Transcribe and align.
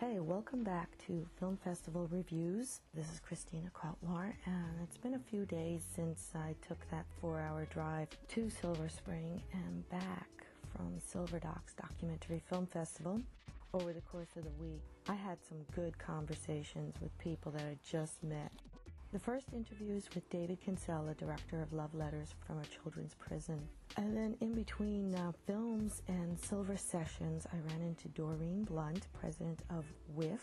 Hey, 0.00 0.20
welcome 0.20 0.62
back 0.62 0.96
to 1.08 1.26
Film 1.40 1.58
Festival 1.64 2.06
Reviews. 2.12 2.82
This 2.94 3.12
is 3.12 3.18
Christina 3.18 3.68
Krautlar, 3.74 4.32
and 4.46 4.80
it's 4.80 4.96
been 4.96 5.14
a 5.14 5.18
few 5.18 5.44
days 5.44 5.82
since 5.92 6.30
I 6.36 6.54
took 6.66 6.78
that 6.92 7.04
four 7.20 7.40
hour 7.40 7.64
drive 7.64 8.06
to 8.28 8.48
Silver 8.48 8.88
Spring 8.88 9.42
and 9.52 9.88
back 9.88 10.28
from 10.72 11.00
Silver 11.04 11.40
Docs 11.40 11.74
Documentary 11.74 12.40
Film 12.48 12.64
Festival. 12.66 13.20
Over 13.74 13.92
the 13.92 14.00
course 14.02 14.36
of 14.36 14.44
the 14.44 14.62
week, 14.64 14.82
I 15.08 15.14
had 15.14 15.38
some 15.48 15.58
good 15.74 15.98
conversations 15.98 16.94
with 17.02 17.18
people 17.18 17.50
that 17.50 17.62
I 17.62 17.76
just 17.84 18.22
met. 18.22 18.52
The 19.10 19.18
first 19.18 19.46
interview 19.54 19.94
is 19.94 20.06
with 20.14 20.28
David 20.28 20.60
Kinsella, 20.60 21.14
director 21.14 21.62
of 21.62 21.72
Love 21.72 21.94
Letters 21.94 22.34
from 22.46 22.58
a 22.58 22.64
Children's 22.66 23.14
Prison. 23.14 23.58
And 23.96 24.14
then 24.14 24.36
in 24.42 24.52
between 24.52 25.14
uh, 25.14 25.32
films 25.46 26.02
and 26.08 26.38
silver 26.38 26.76
sessions, 26.76 27.46
I 27.50 27.56
ran 27.72 27.80
into 27.80 28.08
Doreen 28.08 28.64
Blunt, 28.64 29.06
president 29.18 29.60
of 29.70 29.86
WIF, 30.14 30.40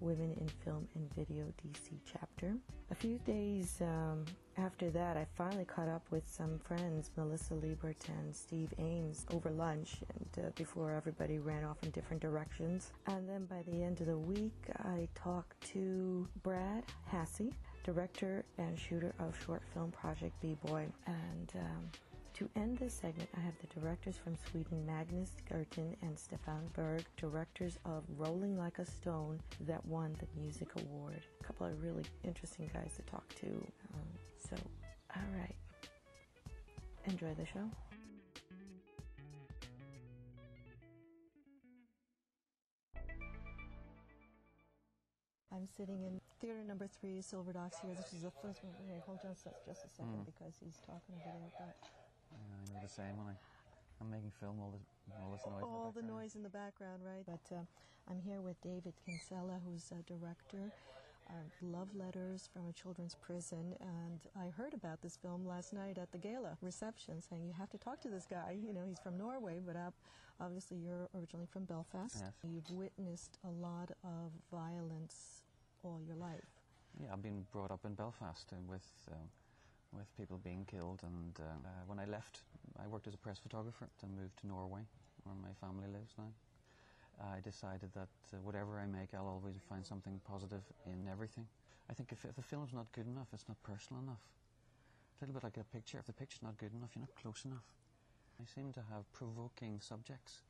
Women 0.00 0.32
in 0.40 0.48
Film 0.48 0.88
and 0.94 1.12
Video 1.14 1.52
DC 1.62 1.98
chapter. 2.10 2.54
A 2.90 2.94
few 2.94 3.18
days 3.26 3.78
um, 3.82 4.24
after 4.56 4.90
that, 4.90 5.16
I 5.16 5.26
finally 5.36 5.64
caught 5.64 5.88
up 5.88 6.06
with 6.10 6.26
some 6.26 6.58
friends, 6.60 7.10
Melissa 7.16 7.54
Leebaert 7.54 8.08
and 8.08 8.34
Steve 8.34 8.72
Ames, 8.78 9.26
over 9.34 9.50
lunch 9.50 9.96
and 10.14 10.46
uh, 10.46 10.50
before 10.54 10.92
everybody 10.92 11.38
ran 11.38 11.64
off 11.64 11.76
in 11.82 11.90
different 11.90 12.22
directions. 12.22 12.92
And 13.06 13.28
then 13.28 13.44
by 13.46 13.62
the 13.70 13.82
end 13.82 14.00
of 14.00 14.06
the 14.06 14.18
week, 14.18 14.68
I 14.78 15.08
talked 15.14 15.60
to 15.72 16.26
Brad 16.42 16.84
Hasse, 17.04 17.50
director 17.88 18.44
and 18.58 18.78
shooter 18.78 19.14
of 19.18 19.34
short 19.46 19.62
film 19.72 19.90
project 19.90 20.38
B-Boy. 20.42 20.86
And 21.06 21.52
um, 21.54 21.90
to 22.34 22.46
end 22.54 22.76
this 22.76 22.92
segment, 22.92 23.30
I 23.34 23.40
have 23.40 23.54
the 23.62 23.80
directors 23.80 24.14
from 24.22 24.36
Sweden, 24.36 24.84
Magnus 24.84 25.32
Gertten 25.50 25.96
and 26.02 26.18
Stefan 26.18 26.68
Berg, 26.74 27.02
directors 27.16 27.78
of 27.86 28.04
Rolling 28.18 28.58
Like 28.58 28.78
a 28.78 28.84
Stone, 28.84 29.40
that 29.66 29.82
won 29.86 30.14
the 30.20 30.26
Music 30.38 30.68
Award. 30.76 31.22
A 31.40 31.44
couple 31.44 31.66
of 31.66 31.82
really 31.82 32.04
interesting 32.24 32.70
guys 32.74 32.92
to 32.96 33.02
talk 33.10 33.26
to. 33.36 33.46
Um, 33.46 34.08
so, 34.36 34.56
all 35.16 35.22
right. 35.34 35.54
Enjoy 37.06 37.32
the 37.38 37.46
show. 37.46 37.70
I'm 45.50 45.66
sitting 45.74 46.02
in 46.04 46.20
theater 46.40 46.62
number 46.66 46.86
three, 46.86 47.20
Silver 47.20 47.52
Docs 47.52 47.78
here. 47.82 47.94
This 47.94 48.12
is 48.12 48.22
the 48.22 48.30
first 48.42 48.62
one. 48.64 48.74
Hold 49.06 49.18
on 49.24 49.34
just 49.66 49.84
a 49.84 49.88
second 49.90 50.22
Mm. 50.22 50.26
because 50.26 50.54
he's 50.62 50.78
talking 50.86 51.14
about. 51.22 51.50
But 51.58 51.76
Yeah, 52.30 52.38
I 52.38 52.72
know 52.74 52.80
the 52.82 52.88
same 52.88 53.16
when 53.16 53.26
I, 53.28 53.36
I'm 54.00 54.10
making 54.10 54.30
film, 54.38 54.60
all 54.60 54.70
this, 54.70 54.82
all 55.20 55.32
this 55.32 55.46
noise. 55.46 55.62
all 55.64 55.90
the 55.90 56.02
background. 56.02 56.08
noise 56.22 56.34
in 56.36 56.42
the 56.42 56.48
background, 56.50 57.02
right? 57.04 57.24
But 57.26 57.56
uh, 57.56 57.60
I'm 58.10 58.20
here 58.20 58.40
with 58.40 58.60
David 58.60 58.94
Kinsella, 59.04 59.60
who's 59.64 59.90
a 59.92 60.02
director 60.02 60.70
of 61.30 61.52
Love 61.62 61.94
Letters 61.94 62.48
from 62.52 62.68
a 62.68 62.72
Children's 62.72 63.14
Prison. 63.16 63.74
And 63.80 64.20
I 64.36 64.48
heard 64.50 64.72
about 64.74 65.02
this 65.02 65.16
film 65.16 65.46
last 65.46 65.72
night 65.72 65.98
at 65.98 66.10
the 66.12 66.18
gala 66.18 66.56
reception, 66.62 67.20
saying 67.20 67.44
you 67.46 67.52
have 67.52 67.70
to 67.70 67.78
talk 67.78 68.00
to 68.02 68.08
this 68.08 68.26
guy. 68.26 68.56
You 68.64 68.72
know, 68.72 68.84
he's 68.86 68.98
from 69.00 69.18
Norway, 69.18 69.58
but 69.64 69.76
uh, 69.76 69.90
obviously 70.40 70.76
you're 70.78 71.08
originally 71.14 71.46
from 71.46 71.64
Belfast. 71.64 72.16
Yes. 72.20 72.32
You've 72.44 72.70
witnessed 72.70 73.38
a 73.44 73.50
lot 73.50 73.90
of 74.04 74.32
violence 74.50 75.37
all 75.88 76.00
your 76.06 76.16
life. 76.16 76.44
Yeah, 77.00 77.12
I've 77.12 77.22
been 77.22 77.46
brought 77.52 77.70
up 77.70 77.84
in 77.84 77.94
Belfast 77.94 78.52
and 78.52 78.68
with, 78.68 78.86
um, 79.10 79.28
with 79.92 80.06
people 80.16 80.38
being 80.42 80.66
killed. 80.68 81.00
And 81.02 81.32
uh, 81.40 81.42
uh, 81.44 81.82
when 81.86 81.98
I 81.98 82.04
left, 82.04 82.40
I 82.82 82.86
worked 82.86 83.06
as 83.06 83.14
a 83.14 83.18
press 83.18 83.38
photographer 83.38 83.88
and 84.02 84.16
moved 84.16 84.38
to 84.40 84.46
Norway, 84.46 84.82
where 85.24 85.34
my 85.40 85.54
family 85.60 85.88
lives 85.88 86.12
now. 86.18 86.30
I 87.20 87.40
decided 87.40 87.90
that 87.94 88.12
uh, 88.32 88.36
whatever 88.44 88.78
I 88.78 88.86
make, 88.86 89.14
I'll 89.14 89.26
always 89.26 89.56
find 89.68 89.84
something 89.84 90.20
positive 90.28 90.62
in 90.86 91.08
everything. 91.10 91.46
I 91.90 91.94
think 91.94 92.12
if, 92.12 92.24
if 92.24 92.36
the 92.36 92.42
film's 92.42 92.72
not 92.72 92.92
good 92.92 93.06
enough, 93.06 93.28
it's 93.32 93.48
not 93.48 93.60
personal 93.62 94.02
enough. 94.02 94.22
A 95.18 95.24
little 95.24 95.34
bit 95.34 95.44
like 95.44 95.56
a 95.56 95.64
picture. 95.64 95.98
If 95.98 96.06
the 96.06 96.12
picture's 96.12 96.42
not 96.42 96.58
good 96.58 96.70
enough, 96.74 96.90
you're 96.94 97.02
not 97.02 97.14
close 97.20 97.44
enough. 97.44 97.66
I 98.40 98.44
seem 98.46 98.72
to 98.74 98.82
have 98.92 99.10
provoking 99.12 99.80
subjects 99.80 100.42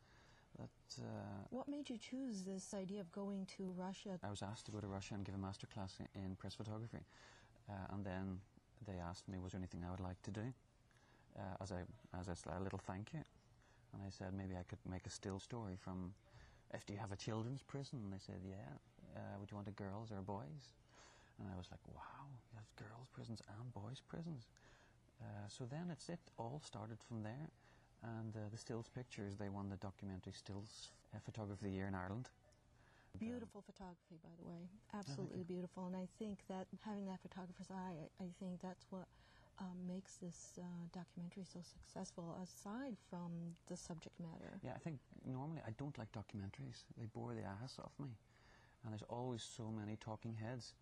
that 0.58 1.02
uh, 1.02 1.04
What 1.50 1.68
made 1.68 1.88
you 1.90 1.98
choose 1.98 2.42
this 2.42 2.74
idea 2.74 3.00
of 3.00 3.10
going 3.12 3.46
to 3.56 3.72
Russia? 3.76 4.18
I 4.22 4.30
was 4.30 4.42
asked 4.42 4.66
to 4.66 4.72
go 4.72 4.80
to 4.80 4.86
Russia 4.86 5.14
and 5.14 5.24
give 5.24 5.34
a 5.34 5.38
masterclass 5.38 6.00
i- 6.00 6.18
in 6.18 6.36
press 6.36 6.54
photography, 6.54 7.04
uh, 7.68 7.72
and 7.94 8.04
then 8.04 8.40
they 8.86 8.98
asked 8.98 9.28
me 9.28 9.38
was 9.38 9.52
there 9.52 9.60
anything 9.60 9.84
I 9.86 9.90
would 9.90 10.00
like 10.00 10.20
to 10.22 10.30
do 10.30 10.46
uh, 11.38 11.62
as 11.62 11.70
a 11.70 11.86
as 12.18 12.28
a 12.28 12.60
little 12.60 12.78
thank 12.86 13.12
you, 13.14 13.22
and 13.92 14.02
I 14.06 14.10
said 14.10 14.34
maybe 14.34 14.54
I 14.56 14.64
could 14.64 14.78
make 14.88 15.06
a 15.06 15.10
still 15.10 15.38
story 15.40 15.76
from. 15.76 16.14
If 16.74 16.84
do 16.86 16.92
you 16.92 16.98
have 16.98 17.12
a 17.12 17.16
children's 17.16 17.62
prison? 17.62 18.00
And 18.04 18.12
they 18.12 18.18
said 18.20 18.40
yeah. 18.44 18.76
Uh, 19.16 19.38
would 19.40 19.50
you 19.50 19.56
want 19.56 19.68
a 19.68 19.72
girls 19.72 20.12
or 20.12 20.20
boys? 20.22 20.64
And 21.40 21.48
I 21.48 21.56
was 21.56 21.68
like, 21.70 21.80
wow, 21.94 22.26
you 22.52 22.56
have 22.58 22.68
girls' 22.76 23.08
prisons 23.12 23.42
and 23.48 23.72
boys' 23.72 24.00
prisons. 24.06 24.46
Uh, 25.22 25.48
so 25.48 25.64
then 25.64 25.90
it's 25.90 26.08
it 26.08 26.20
all 26.38 26.60
started 26.64 26.98
from 27.02 27.22
there, 27.22 27.48
and 28.02 28.34
uh, 28.36 28.40
the 28.50 28.58
stills 28.58 28.88
pictures 28.88 29.36
they 29.36 29.48
won 29.48 29.68
the 29.68 29.76
documentary 29.76 30.32
stills 30.32 30.90
uh, 31.14 31.18
photography 31.24 31.66
of 31.66 31.70
the 31.70 31.76
year 31.76 31.86
in 31.86 31.94
Ireland. 31.94 32.28
Beautiful 33.18 33.62
photography, 33.66 34.14
by 34.22 34.30
the 34.38 34.46
way. 34.46 34.68
Absolutely 34.94 35.40
you. 35.40 35.44
beautiful. 35.44 35.86
And 35.86 35.96
I 35.96 36.06
think 36.18 36.38
that 36.48 36.66
having 36.84 37.06
that 37.06 37.18
photographer's 37.20 37.70
eye, 37.70 38.06
I, 38.20 38.24
I 38.24 38.28
think 38.38 38.60
that's 38.62 38.86
what 38.90 39.06
um, 39.58 39.74
makes 39.88 40.16
this 40.16 40.58
uh, 40.58 40.62
documentary 40.94 41.42
so 41.42 41.58
successful, 41.62 42.38
aside 42.42 42.94
from 43.10 43.30
the 43.66 43.76
subject 43.76 44.14
matter. 44.20 44.60
Yeah, 44.62 44.72
I 44.76 44.78
think 44.78 44.98
normally 45.26 45.60
I 45.66 45.72
don't 45.78 45.98
like 45.98 46.12
documentaries. 46.12 46.84
They 46.96 47.06
bore 47.06 47.34
the 47.34 47.42
ass 47.42 47.78
off 47.82 47.92
me, 47.98 48.10
and 48.84 48.92
there's 48.92 49.02
always 49.08 49.42
so 49.42 49.70
many 49.70 49.96
talking 49.96 50.34
heads, 50.34 50.74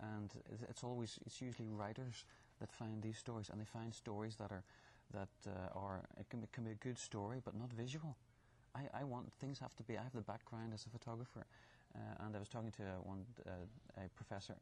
and 0.00 0.32
it's 0.70 0.82
always 0.82 1.18
it's 1.26 1.42
usually 1.42 1.68
writers 1.68 2.24
that 2.58 2.72
find 2.72 3.02
these 3.02 3.18
stories, 3.18 3.50
and 3.50 3.60
they 3.60 3.66
find 3.66 3.92
stories 3.92 4.36
that 4.36 4.50
are 4.50 4.64
that 5.12 5.28
uh, 5.46 5.78
are 5.78 6.02
it 6.18 6.28
can 6.28 6.40
be, 6.40 6.46
can 6.52 6.64
be 6.64 6.70
a 6.70 6.74
good 6.74 6.98
story 6.98 7.40
but 7.44 7.54
not 7.54 7.72
visual. 7.72 8.16
I, 8.74 9.00
I 9.00 9.04
want 9.04 9.32
things 9.40 9.58
have 9.58 9.74
to 9.76 9.82
be. 9.82 9.96
I 9.96 10.02
have 10.02 10.12
the 10.12 10.20
background 10.20 10.72
as 10.74 10.84
a 10.86 10.90
photographer, 10.90 11.46
uh, 11.94 12.24
and 12.24 12.36
I 12.36 12.38
was 12.38 12.48
talking 12.48 12.72
to 12.72 12.82
one 13.02 13.24
uh, 13.46 14.02
a 14.04 14.08
professor 14.10 14.56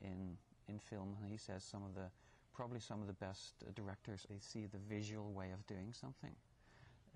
in 0.00 0.36
in 0.68 0.78
film, 0.78 1.16
and 1.22 1.30
he 1.30 1.38
says 1.38 1.64
some 1.64 1.82
of 1.84 1.94
the 1.94 2.10
probably 2.54 2.80
some 2.80 3.00
of 3.00 3.06
the 3.06 3.12
best 3.26 3.54
directors 3.74 4.26
they 4.30 4.38
see 4.40 4.66
the 4.66 4.78
visual 4.88 5.32
way 5.32 5.50
of 5.52 5.66
doing 5.66 5.92
something. 5.92 6.34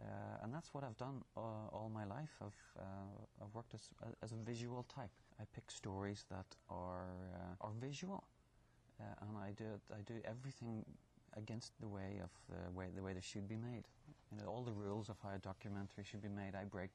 Uh, 0.00 0.42
and 0.42 0.54
that's 0.54 0.72
what 0.72 0.82
I've 0.84 0.96
done 0.96 1.22
uh, 1.36 1.40
all 1.72 1.90
my 1.92 2.04
life. 2.04 2.30
I've, 2.40 2.62
uh, 2.78 3.42
I've 3.42 3.54
worked 3.54 3.74
as, 3.74 3.90
as 4.22 4.32
a 4.32 4.36
visual 4.36 4.84
type. 4.94 5.10
I 5.38 5.44
pick 5.54 5.70
stories 5.70 6.24
that 6.30 6.46
are, 6.70 7.08
uh, 7.34 7.66
are 7.66 7.72
visual, 7.80 8.24
uh, 8.98 9.04
and 9.22 9.36
I 9.36 9.52
do, 9.52 9.64
I 9.92 10.00
do 10.06 10.14
everything 10.24 10.84
against 11.36 11.72
the 11.80 11.88
way 11.88 12.20
of 12.22 12.30
the 12.48 12.70
way, 12.72 12.86
the 12.94 13.02
way 13.02 13.12
they 13.12 13.20
should 13.20 13.48
be 13.48 13.56
made. 13.56 13.84
You 14.30 14.38
know, 14.38 14.48
all 14.48 14.62
the 14.62 14.72
rules 14.72 15.08
of 15.08 15.16
how 15.22 15.30
a 15.34 15.38
documentary 15.38 16.04
should 16.04 16.22
be 16.22 16.28
made, 16.28 16.54
I 16.54 16.64
break. 16.64 16.90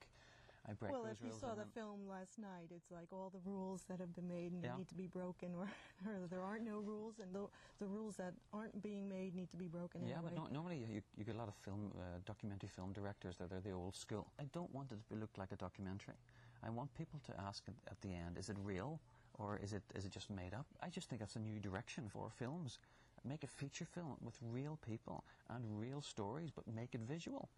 I 0.67 0.73
break 0.73 0.93
Well, 0.93 1.05
if 1.11 1.21
you 1.21 1.31
saw 1.39 1.53
the 1.53 1.65
film 1.75 2.07
last 2.09 2.39
night, 2.39 2.71
it's 2.75 2.89
like 2.89 3.07
all 3.11 3.29
the 3.29 3.39
rules 3.45 3.83
that 3.87 3.99
have 3.99 4.15
been 4.15 4.27
made 4.27 4.51
and 4.51 4.63
Yeah. 4.63 4.77
need 4.77 4.87
to 4.89 4.95
be 4.95 5.05
broken, 5.07 5.53
or, 5.53 5.67
or 6.07 6.27
there 6.27 6.41
aren't 6.41 6.65
no 6.65 6.79
rules, 6.79 7.19
and 7.19 7.33
the, 7.33 7.45
the 7.79 7.85
rules 7.85 8.15
that 8.17 8.33
aren't 8.51 8.81
being 8.81 9.07
made 9.07 9.35
need 9.35 9.49
to 9.51 9.57
be 9.57 9.67
broken 9.67 10.01
Yeah, 10.01 10.15
anyway. 10.15 10.31
but 10.33 10.35
no, 10.35 10.47
normally 10.51 10.77
you, 10.91 11.01
you 11.17 11.23
get 11.23 11.35
a 11.35 11.37
lot 11.37 11.47
of 11.47 11.55
film, 11.55 11.91
uh, 11.95 12.17
documentary 12.25 12.69
film 12.69 12.93
directors 12.93 13.35
that 13.37 13.51
are 13.51 13.61
the 13.61 13.71
old 13.71 13.95
school. 13.95 14.27
I 14.39 14.45
don't 14.53 14.73
want 14.73 14.91
it 14.91 14.97
to 15.09 15.15
look 15.15 15.29
like 15.37 15.51
a 15.51 15.55
documentary. 15.55 16.15
I 16.63 16.69
want 16.69 16.89
people 16.97 17.19
to 17.27 17.33
ask 17.39 17.63
at, 17.67 17.75
at 17.91 18.01
the 18.01 18.09
end, 18.13 18.37
is 18.37 18.49
it 18.49 18.57
real 18.63 18.99
or 19.37 19.59
is 19.63 19.73
it 19.73 19.83
is 19.93 20.05
it 20.05 20.11
just 20.11 20.29
made 20.31 20.53
up? 20.53 20.65
I 20.81 20.89
just 20.89 21.09
think 21.09 21.19
that's 21.19 21.35
a 21.35 21.39
new 21.39 21.59
direction 21.59 22.09
for 22.09 22.29
films. 22.29 22.79
Make 23.27 23.43
a 23.43 23.47
feature 23.47 23.85
film 23.85 24.17
with 24.21 24.37
real 24.41 24.77
people 24.85 25.23
and 25.49 25.63
real 25.79 26.01
stories, 26.01 26.51
but 26.51 26.67
make 26.67 26.93
it 26.93 27.01
visual. 27.01 27.49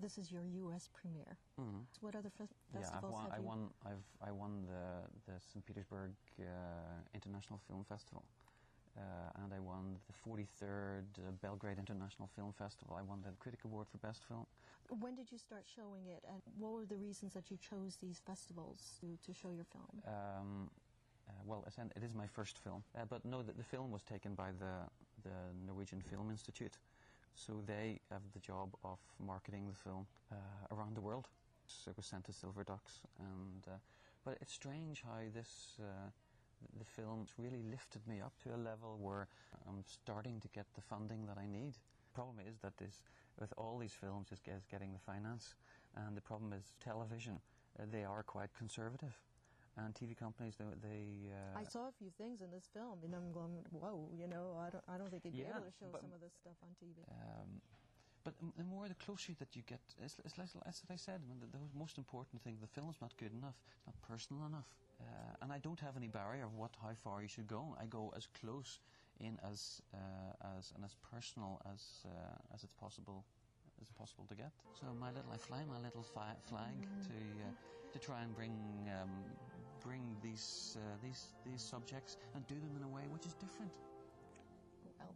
This 0.00 0.18
is 0.18 0.32
your 0.32 0.44
U.S. 0.44 0.88
premiere. 0.92 1.36
Mhm. 1.58 1.86
So 1.92 1.98
what 2.00 2.14
other 2.16 2.30
fe- 2.30 2.48
Yeah, 2.72 2.80
I've 2.80 2.90
festivals 2.90 3.12
won, 3.14 3.24
have 3.24 3.32
I 3.32 3.40
won. 3.40 3.70
I've 3.86 4.28
I 4.28 4.32
won 4.32 4.66
the 4.66 5.06
the 5.26 5.38
St. 5.40 5.64
Petersburg 5.64 6.10
uh, 6.40 6.44
International 7.14 7.60
Film 7.68 7.84
Festival, 7.84 8.24
uh, 8.96 9.00
and 9.44 9.52
I 9.54 9.60
won 9.60 10.00
the 10.08 10.12
43rd 10.12 11.04
uh, 11.18 11.30
Belgrade 11.40 11.78
International 11.78 12.28
Film 12.34 12.52
Festival. 12.52 12.96
I 12.98 13.02
won 13.02 13.22
the 13.22 13.30
Critic 13.38 13.64
Award 13.64 13.86
for 13.88 13.98
Best 13.98 14.24
Film. 14.24 14.46
When 15.00 15.14
did 15.14 15.30
you 15.30 15.38
start 15.38 15.64
showing 15.76 16.06
it, 16.08 16.24
and 16.28 16.42
what 16.58 16.72
were 16.72 16.86
the 16.86 16.96
reasons 16.96 17.32
that 17.34 17.50
you 17.50 17.56
chose 17.58 17.96
these 17.96 18.18
festivals 18.20 18.98
to, 19.00 19.06
to 19.26 19.32
show 19.32 19.50
your 19.52 19.64
film? 19.64 20.02
Um, 20.06 20.70
uh, 21.28 21.32
well, 21.46 21.64
it 21.96 22.02
is 22.02 22.14
my 22.14 22.26
first 22.26 22.58
film, 22.58 22.82
uh, 22.96 23.04
but 23.08 23.24
no, 23.24 23.42
the, 23.42 23.52
the 23.52 23.62
film 23.62 23.90
was 23.92 24.02
taken 24.02 24.34
by 24.34 24.50
the 24.50 24.74
the 25.22 25.66
Norwegian 25.66 26.00
Film 26.00 26.30
Institute, 26.30 26.78
so 27.34 27.62
they 27.66 28.00
have 28.10 28.22
the 28.32 28.40
job 28.40 28.74
of 28.84 28.98
marketing 29.24 29.68
the 29.68 29.74
film 29.74 30.06
uh, 30.30 30.36
around 30.74 30.96
the 30.96 31.00
world. 31.00 31.28
So 31.66 31.90
it 31.90 31.96
was 31.96 32.06
sent 32.06 32.24
to 32.24 32.32
Silver 32.32 32.64
Docs, 32.64 33.00
and 33.18 33.62
uh, 33.66 33.78
but 34.24 34.38
it's 34.40 34.52
strange 34.52 35.02
how 35.04 35.18
this. 35.34 35.78
Uh, 35.80 36.10
the 36.78 36.84
film 36.84 37.26
really 37.38 37.62
lifted 37.70 38.06
me 38.06 38.20
up 38.20 38.32
to 38.42 38.54
a 38.54 38.56
level 38.56 38.98
where 39.00 39.26
I'm 39.66 39.82
starting 39.84 40.40
to 40.40 40.48
get 40.48 40.66
the 40.74 40.80
funding 40.80 41.26
that 41.26 41.36
I 41.36 41.46
need. 41.46 41.74
The 41.74 42.14
problem 42.14 42.36
is 42.46 42.58
that 42.62 42.76
this, 42.76 43.02
with 43.40 43.52
all 43.56 43.78
these 43.78 43.92
films, 43.92 44.28
is, 44.32 44.38
is 44.46 44.64
getting 44.70 44.92
the 44.92 44.98
finance, 44.98 45.54
and 45.96 46.16
the 46.16 46.20
problem 46.20 46.52
is 46.52 46.72
television. 46.82 47.40
Uh, 47.78 47.84
they 47.90 48.04
are 48.04 48.22
quite 48.22 48.50
conservative, 48.56 49.18
and 49.76 49.94
TV 49.94 50.14
companies 50.14 50.54
they, 50.58 50.64
they 50.82 51.32
uh, 51.32 51.58
I 51.58 51.64
saw 51.64 51.88
a 51.88 51.92
few 51.98 52.10
things 52.18 52.40
in 52.40 52.50
this 52.50 52.68
film, 52.72 52.98
and 53.04 53.14
I'm 53.14 53.32
going, 53.32 53.64
whoa, 53.70 54.08
you 54.12 54.26
know, 54.28 54.56
I 54.60 54.70
don't, 54.70 54.84
I 54.88 54.98
don't 54.98 55.10
think 55.10 55.22
they'd 55.22 55.32
be 55.36 55.42
Yeah, 55.42 55.56
able 55.56 55.66
to 55.66 55.72
show 55.78 55.92
some 56.00 56.12
of 56.12 56.20
this 56.20 56.32
stuff 56.40 56.56
on 56.62 56.70
TV. 56.80 57.04
Um, 57.08 57.60
but 58.24 58.34
the 58.56 58.64
more, 58.64 58.86
the 58.88 58.94
closer 58.94 59.32
that 59.38 59.56
you 59.56 59.62
get, 59.66 59.80
it's, 60.02 60.16
it's 60.24 60.38
like, 60.38 60.48
as 60.66 60.82
I 60.90 60.96
said, 60.96 61.20
when 61.28 61.40
the, 61.40 61.46
the 61.46 61.58
most 61.76 61.98
important 61.98 62.42
thing, 62.42 62.58
the 62.60 62.68
film's 62.68 62.96
not 63.00 63.16
good 63.16 63.32
enough, 63.32 63.56
it's 63.76 63.86
not 63.86 63.96
personal 64.02 64.46
enough. 64.46 64.68
Uh, 65.00 65.04
and 65.42 65.52
I 65.52 65.58
don't 65.58 65.80
have 65.80 65.96
any 65.96 66.06
barrier 66.08 66.44
of 66.44 66.54
what, 66.54 66.70
how 66.80 66.94
far 66.94 67.22
you 67.22 67.28
should 67.28 67.48
go. 67.48 67.76
I 67.80 67.86
go 67.86 68.12
as 68.16 68.26
close 68.40 68.78
in 69.18 69.38
as, 69.50 69.80
uh, 69.92 70.58
as 70.58 70.72
and 70.76 70.84
as 70.84 70.94
personal 71.10 71.60
as, 71.72 72.06
uh, 72.06 72.54
as 72.54 72.62
it's 72.62 72.74
possible 72.74 73.24
as 73.80 73.90
possible 73.90 74.26
to 74.28 74.34
get. 74.34 74.52
So 74.72 74.86
my 74.94 75.10
little, 75.10 75.32
I 75.32 75.38
fly 75.38 75.64
my 75.64 75.78
little 75.78 76.04
flag 76.04 76.86
to 77.08 77.14
uh, 77.14 77.52
to 77.92 77.98
try 77.98 78.22
and 78.22 78.34
bring 78.34 78.88
um, 79.02 79.36
bring 79.84 80.02
these 80.22 80.76
uh, 80.78 80.96
these 81.02 81.34
these 81.44 81.62
subjects 81.62 82.16
and 82.34 82.46
do 82.46 82.54
them 82.54 82.74
in 82.76 82.82
a 82.82 82.88
way 82.88 83.02
which 83.10 83.26
is 83.26 83.34
different. 83.34 83.70
Well, 84.98 85.14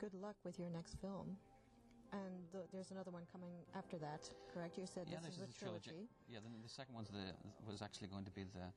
good 0.00 0.14
luck 0.14 0.36
with 0.44 0.58
your 0.58 0.70
next 0.70 0.96
film. 1.00 1.36
And 2.12 2.46
th- 2.52 2.70
there's 2.72 2.92
another 2.94 3.10
one 3.10 3.26
coming 3.32 3.50
after 3.74 3.98
that, 3.98 4.30
correct? 4.54 4.78
You 4.78 4.86
said 4.86 5.10
yeah, 5.10 5.18
this, 5.26 5.34
is 5.36 5.42
a 5.42 5.50
the 5.50 5.58
trilogy. 5.58 6.06
Yeah, 6.30 6.38
the, 6.38 6.50
the 6.62 6.70
second 6.70 6.94
one 6.94 7.04
was 7.66 7.82
actually 7.82 8.06
going 8.08 8.24
to 8.24 8.30
be 8.30 8.44
the 8.54 8.70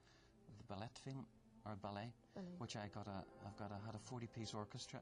the 0.58 0.66
ballet 0.68 0.90
film 1.06 1.26
or 1.66 1.78
ballet, 1.78 2.10
Ballet. 2.34 2.58
which 2.58 2.76
I 2.76 2.90
got 2.90 3.06
a 3.08 3.22
I've 3.46 3.58
got 3.58 3.70
a 3.70 3.78
had 3.86 3.94
a 3.94 4.02
forty 4.02 4.28
piece 4.28 4.54
orchestra, 4.54 5.00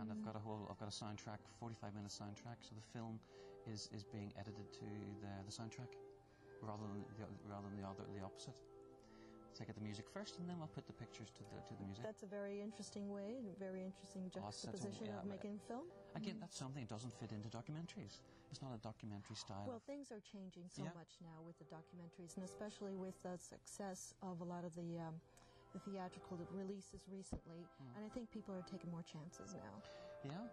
and 0.00 0.08
I've 0.10 0.24
got 0.24 0.34
a 0.34 0.40
whole 0.40 0.66
I've 0.70 0.80
got 0.80 0.88
a 0.88 0.96
soundtrack, 0.96 1.44
forty 1.60 1.76
five 1.76 1.92
minute 1.94 2.10
soundtrack. 2.10 2.64
So 2.64 2.72
the 2.72 2.86
film 2.96 3.20
is 3.68 3.92
is 3.92 4.02
being 4.02 4.32
edited 4.40 4.72
to 4.80 4.88
the 5.20 5.32
the 5.44 5.52
soundtrack, 5.52 5.92
rather 6.64 6.88
than 6.88 7.04
the 7.04 7.28
rather 7.52 7.68
than 7.68 7.76
the 7.76 7.86
other 7.86 8.08
the 8.16 8.24
opposite. 8.24 8.56
I 9.60 9.64
get 9.64 9.74
the 9.74 9.82
music 9.82 10.06
first, 10.08 10.38
and 10.38 10.48
then 10.48 10.58
we'll 10.58 10.70
put 10.74 10.86
the 10.86 10.92
pictures 10.94 11.30
to 11.34 11.42
the 11.50 11.58
to 11.66 11.72
the 11.74 11.84
music. 11.84 12.04
That's 12.04 12.22
a 12.22 12.30
very 12.30 12.62
interesting 12.62 13.10
way, 13.10 13.38
and 13.38 13.56
very 13.58 13.82
interesting 13.82 14.30
Oh, 14.36 14.46
it's 14.48 14.58
such 14.62 14.74
a- 14.74 14.78
juxtaposition 14.78 15.06
yeah, 15.10 15.18
of 15.18 15.26
making 15.26 15.58
film. 15.66 15.86
Again, 16.14 16.36
that's 16.40 16.56
something 16.56 16.82
that 16.84 16.92
doesn't 16.92 17.12
fit 17.18 17.32
into 17.32 17.48
documentaries. 17.48 18.22
It's 18.50 18.62
not 18.62 18.72
a 18.74 18.78
documentary 18.78 19.36
style. 19.36 19.64
Well, 19.66 19.82
things 19.86 20.10
are 20.10 20.20
changing 20.20 20.68
so 20.70 20.82
Yeah. 20.84 20.94
much 20.94 21.18
now 21.20 21.42
with 21.42 21.58
the 21.58 21.66
documentaries, 21.66 22.36
and 22.36 22.44
especially 22.44 22.94
with 22.94 23.20
the 23.22 23.36
success 23.36 24.14
of 24.22 24.40
a 24.40 24.44
lot 24.44 24.64
of 24.64 24.74
the, 24.74 24.98
um, 24.98 25.20
the 25.72 25.80
theatrical 25.80 26.38
releases 26.54 27.00
recently. 27.08 27.66
Hmm. 27.78 27.96
And 27.96 28.04
I 28.06 28.08
think 28.08 28.30
people 28.30 28.54
are 28.54 28.62
taking 28.62 28.90
more 28.90 29.02
chances 29.02 29.54
now. 29.54 29.82
Yeah, 30.24 30.48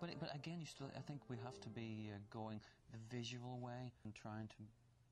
but 0.00 0.10
but 0.20 0.34
again, 0.34 0.60
you 0.60 0.66
still. 0.66 0.90
I 0.96 1.00
think 1.00 1.28
we 1.28 1.36
have 1.38 1.58
to 1.60 1.68
be 1.68 2.10
uh, 2.12 2.18
going 2.30 2.60
the 2.92 2.98
visual 3.10 3.58
way 3.58 3.92
and 4.04 4.14
trying 4.14 4.48
to 4.48 4.62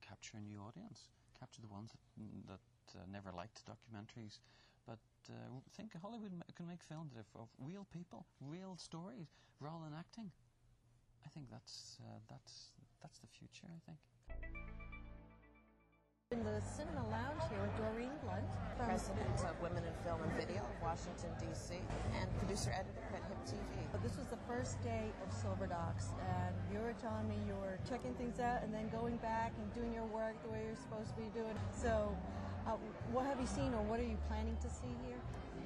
capture 0.01 0.37
a 0.37 0.41
new 0.41 0.59
audience, 0.61 1.09
capture 1.37 1.61
the 1.61 1.67
ones 1.67 1.91
that, 1.91 2.01
that 2.47 2.59
uh, 2.95 3.05
never 3.11 3.31
liked 3.31 3.61
documentaries. 3.65 4.39
But 4.87 4.99
uh, 5.29 5.61
think 5.75 5.93
Hollywood 6.01 6.31
ma- 6.33 6.49
can 6.55 6.67
make 6.67 6.83
films 6.83 7.13
of, 7.15 7.25
of 7.39 7.47
real 7.59 7.87
people, 7.93 8.25
real 8.41 8.75
stories, 8.77 9.27
rather 9.59 9.85
than 9.85 9.93
acting. 9.97 10.31
I 11.25 11.29
think 11.29 11.47
that's 11.51 11.97
uh, 12.01 12.19
that's 12.29 12.71
that's 13.01 13.19
the 13.19 13.27
future. 13.27 13.67
I 13.69 13.79
think. 13.85 13.99
In 16.31 16.45
the 16.47 16.61
cinema 16.63 17.03
lounge 17.11 17.43
here 17.51 17.59
with 17.59 17.75
Doreen 17.75 18.15
Blunt, 18.23 18.47
president 18.79 19.35
of 19.43 19.51
Women 19.61 19.83
in 19.83 19.91
Film 20.07 20.23
and 20.23 20.31
Video, 20.39 20.63
Washington, 20.81 21.27
D.C., 21.37 21.75
and 22.15 22.31
producer 22.39 22.71
editor 22.71 23.03
at 23.11 23.19
HIP 23.27 23.59
TV. 23.59 23.81
This 24.01 24.15
was 24.17 24.27
the 24.27 24.39
first 24.47 24.81
day 24.81 25.11
of 25.21 25.29
Silver 25.31 25.67
Docs, 25.67 26.15
and 26.41 26.55
you 26.73 26.79
were 26.79 26.95
telling 27.03 27.27
me 27.27 27.35
you 27.45 27.53
were 27.59 27.77
checking 27.83 28.15
things 28.15 28.39
out 28.39 28.63
and 28.63 28.73
then 28.73 28.89
going 28.89 29.17
back 29.17 29.51
and 29.59 29.67
doing 29.75 29.93
your 29.93 30.07
work 30.09 30.33
the 30.41 30.49
way 30.49 30.63
you're 30.65 30.79
supposed 30.79 31.13
to 31.13 31.21
be 31.21 31.29
doing. 31.35 31.53
So, 31.69 32.15
uh, 32.67 32.77
what 33.11 33.25
have 33.25 33.39
you 33.39 33.47
seen, 33.47 33.73
or 33.73 33.81
what 33.89 33.99
are 33.99 34.07
you 34.07 34.17
planning 34.27 34.57
to 34.61 34.69
see 34.69 34.93
here? 35.07 35.17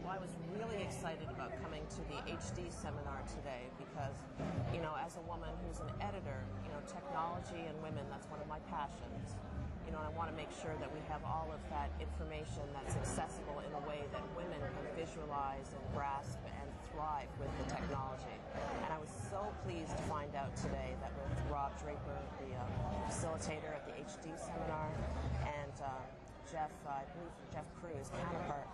Well, 0.04 0.14
I 0.14 0.22
was 0.22 0.38
really 0.54 0.86
excited 0.86 1.26
about 1.34 1.50
coming 1.66 1.82
to 1.82 2.02
the 2.08 2.20
HD 2.30 2.70
seminar 2.70 3.26
today 3.26 3.68
because, 3.82 4.16
you 4.70 4.78
know, 4.80 4.94
as 5.02 5.18
a 5.18 5.24
woman 5.26 5.50
who's 5.66 5.82
an 5.82 5.90
editor, 5.98 6.46
you 6.62 6.70
know, 6.70 6.82
technology 6.86 7.66
and 7.66 7.74
women, 7.82 8.06
that's 8.14 8.30
one 8.30 8.38
of 8.38 8.46
my 8.46 8.62
passions. 8.70 9.34
You 9.86 9.94
know, 9.94 10.02
and 10.02 10.10
I 10.10 10.14
want 10.18 10.34
to 10.34 10.38
make 10.38 10.50
sure 10.50 10.74
that 10.82 10.90
we 10.90 11.02
have 11.14 11.22
all 11.26 11.46
of 11.54 11.62
that 11.70 11.94
information 12.02 12.66
that's 12.74 12.98
accessible 12.98 13.62
in 13.62 13.70
a 13.78 13.84
way 13.86 14.02
that 14.14 14.26
women 14.34 14.58
can 14.58 14.88
visualize 14.98 15.70
and 15.78 15.84
grasp 15.94 16.42
and 16.42 16.66
thrive 16.90 17.30
with 17.38 17.54
the 17.62 17.70
technology. 17.70 18.38
And 18.82 18.90
I 18.90 18.98
was 18.98 19.14
so 19.30 19.46
pleased 19.62 19.94
to 19.94 20.06
find 20.10 20.34
out 20.34 20.54
today 20.58 20.98
that 21.06 21.14
with 21.14 21.38
Rob 21.54 21.70
Draper, 21.78 22.18
the 22.42 22.50
um, 22.58 22.74
facilitator 23.06 23.70
at 23.78 23.86
the 23.86 23.94
HD 23.94 24.34
seminar, 24.34 24.90
and 25.46 25.76
um, 25.86 26.02
Jeff, 26.52 26.70
uh, 26.86 26.92
I 26.92 27.04
Jeff 27.54 27.66
Cruz, 27.82 28.12
counterpart, 28.14 28.68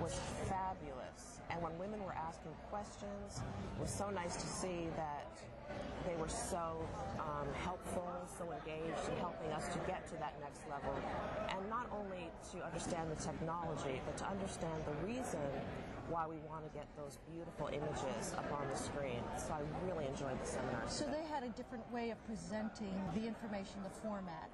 was 0.00 0.14
fabulous. 0.48 1.40
And 1.50 1.62
when 1.62 1.76
women 1.78 2.02
were 2.04 2.14
asking 2.14 2.52
questions, 2.70 3.40
it 3.76 3.80
was 3.80 3.90
so 3.90 4.10
nice 4.10 4.36
to 4.36 4.46
see 4.46 4.88
that 4.96 5.28
they 6.06 6.16
were 6.16 6.28
so 6.28 6.80
um, 7.20 7.48
helpful, 7.60 8.08
so 8.38 8.48
engaged 8.52 9.04
in 9.12 9.16
helping 9.18 9.52
us 9.52 9.68
to 9.68 9.78
get 9.84 10.06
to 10.08 10.14
that 10.16 10.34
next 10.40 10.62
level. 10.70 10.94
And 11.50 11.68
not 11.68 11.90
only 11.92 12.30
to 12.52 12.64
understand 12.64 13.10
the 13.10 13.20
technology, 13.20 14.00
but 14.06 14.16
to 14.18 14.26
understand 14.26 14.80
the 14.86 14.96
reason 15.06 15.44
why 16.08 16.26
we 16.26 16.36
want 16.48 16.64
to 16.64 16.72
get 16.72 16.88
those 16.96 17.18
beautiful 17.28 17.68
images 17.68 18.32
up 18.38 18.48
on 18.52 18.64
the 18.72 18.78
screen. 18.78 19.20
So 19.36 19.52
I 19.52 19.60
really 19.84 20.06
enjoyed 20.08 20.40
the 20.40 20.48
seminar. 20.48 20.82
So 20.88 21.04
they 21.04 21.24
had 21.28 21.44
a 21.44 21.52
different 21.52 21.84
way 21.92 22.10
of 22.10 22.18
presenting 22.24 22.96
the 23.14 23.26
information, 23.26 23.84
the 23.84 23.92
format. 24.00 24.48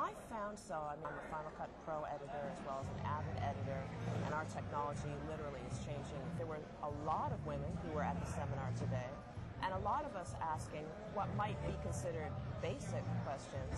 I 0.00 0.16
found 0.32 0.56
so. 0.56 0.80
I'm 0.80 0.96
I'm 1.04 1.12
a 1.12 1.26
Final 1.28 1.52
Cut 1.60 1.68
Pro 1.84 2.08
editor 2.08 2.40
as 2.48 2.56
well 2.64 2.80
as 2.80 2.88
an 2.88 3.04
Avid 3.04 3.36
editor, 3.44 3.84
and 4.24 4.32
our 4.32 4.48
technology 4.48 5.12
literally 5.28 5.60
is 5.68 5.76
changing. 5.84 6.24
There 6.40 6.48
were 6.48 6.56
a 6.80 6.92
lot 7.04 7.36
of 7.36 7.44
women 7.44 7.68
who 7.84 7.92
were 7.92 8.00
at 8.00 8.16
the 8.16 8.24
seminar 8.32 8.72
today, 8.80 9.12
and 9.60 9.76
a 9.76 9.82
lot 9.84 10.08
of 10.08 10.16
us 10.16 10.32
asking 10.40 10.88
what 11.12 11.28
might 11.36 11.60
be 11.68 11.76
considered 11.84 12.32
basic 12.64 13.04
questions, 13.28 13.76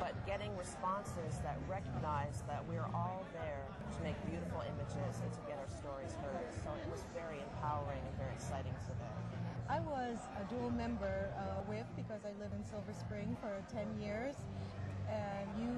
but 0.00 0.16
getting 0.24 0.48
responses 0.56 1.36
that 1.44 1.60
recognize 1.68 2.40
that 2.48 2.64
we're 2.64 2.88
all 2.96 3.20
there 3.36 3.60
to 3.92 3.98
make 4.00 4.16
beautiful 4.24 4.64
images 4.64 5.20
and 5.20 5.30
to 5.36 5.40
get 5.44 5.60
our 5.60 5.68
stories 5.68 6.16
heard. 6.24 6.48
So 6.64 6.72
it 6.80 6.88
was 6.88 7.04
very 7.12 7.44
empowering 7.44 8.00
and 8.00 8.14
very 8.16 8.32
exciting 8.32 8.72
today. 8.88 9.16
I 9.68 9.84
was 9.84 10.16
a 10.40 10.44
dual 10.48 10.72
member 10.72 11.28
uh, 11.36 11.60
WIF 11.68 11.84
because 11.92 12.24
I 12.24 12.32
live 12.40 12.56
in 12.56 12.64
Silver 12.64 12.96
Spring 12.96 13.36
for 13.36 13.52
10 13.68 13.84
years, 14.00 14.32
and 15.10 15.46
you 15.58 15.70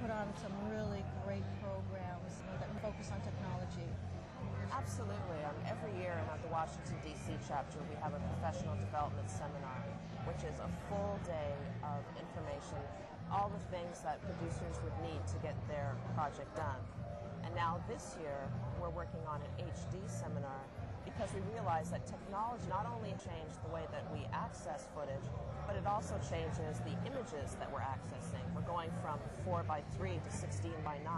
put 0.00 0.10
on 0.10 0.26
some 0.40 0.52
really 0.72 1.04
great 1.24 1.44
programs 1.60 2.32
that 2.60 2.68
focus 2.82 3.10
on 3.12 3.20
technology. 3.20 3.88
Absolutely. 4.72 5.40
Um, 5.44 5.56
every 5.66 5.92
year 6.00 6.12
in 6.16 6.26
the 6.42 6.52
Washington, 6.52 6.96
D.C. 7.04 7.36
chapter, 7.48 7.78
we 7.88 7.96
have 8.00 8.12
a 8.12 8.22
professional 8.36 8.76
development 8.76 9.28
seminar, 9.28 9.80
which 10.28 10.44
is 10.44 10.60
a 10.60 10.68
full 10.88 11.18
day 11.24 11.52
of 11.82 12.04
information, 12.20 12.78
all 13.32 13.50
the 13.50 13.64
things 13.72 14.00
that 14.04 14.20
producers 14.24 14.76
would 14.84 14.94
need 15.04 15.20
to 15.28 15.36
get 15.42 15.56
their 15.68 15.96
project 16.14 16.52
done. 16.56 16.80
And 17.44 17.54
now 17.54 17.80
this 17.88 18.16
year, 18.20 18.36
we're 18.80 18.92
working 18.92 19.20
on 19.26 19.40
an 19.40 19.52
HD 19.64 19.98
seminar 20.06 20.60
because 21.08 21.32
we 21.32 21.40
realize 21.56 21.88
that 21.88 22.04
technology 22.04 22.68
not 22.68 22.84
only 22.84 23.16
changed 23.16 23.56
the 23.64 23.72
way 23.72 23.88
that 23.88 24.04
we 24.12 24.28
access 24.36 24.92
footage, 24.92 25.24
but 25.64 25.72
it 25.76 25.86
also 25.88 26.20
changes 26.28 26.84
the 26.84 26.92
images 27.08 27.56
that 27.56 27.68
we're 27.72 27.84
accessing. 27.84 28.44
We're 28.52 28.68
going 28.68 28.92
from 29.00 29.16
4 29.44 29.64
by 29.64 29.80
3 29.96 30.20
to 30.20 30.30
16 30.30 30.72
by 30.84 31.00
9. 31.00 31.12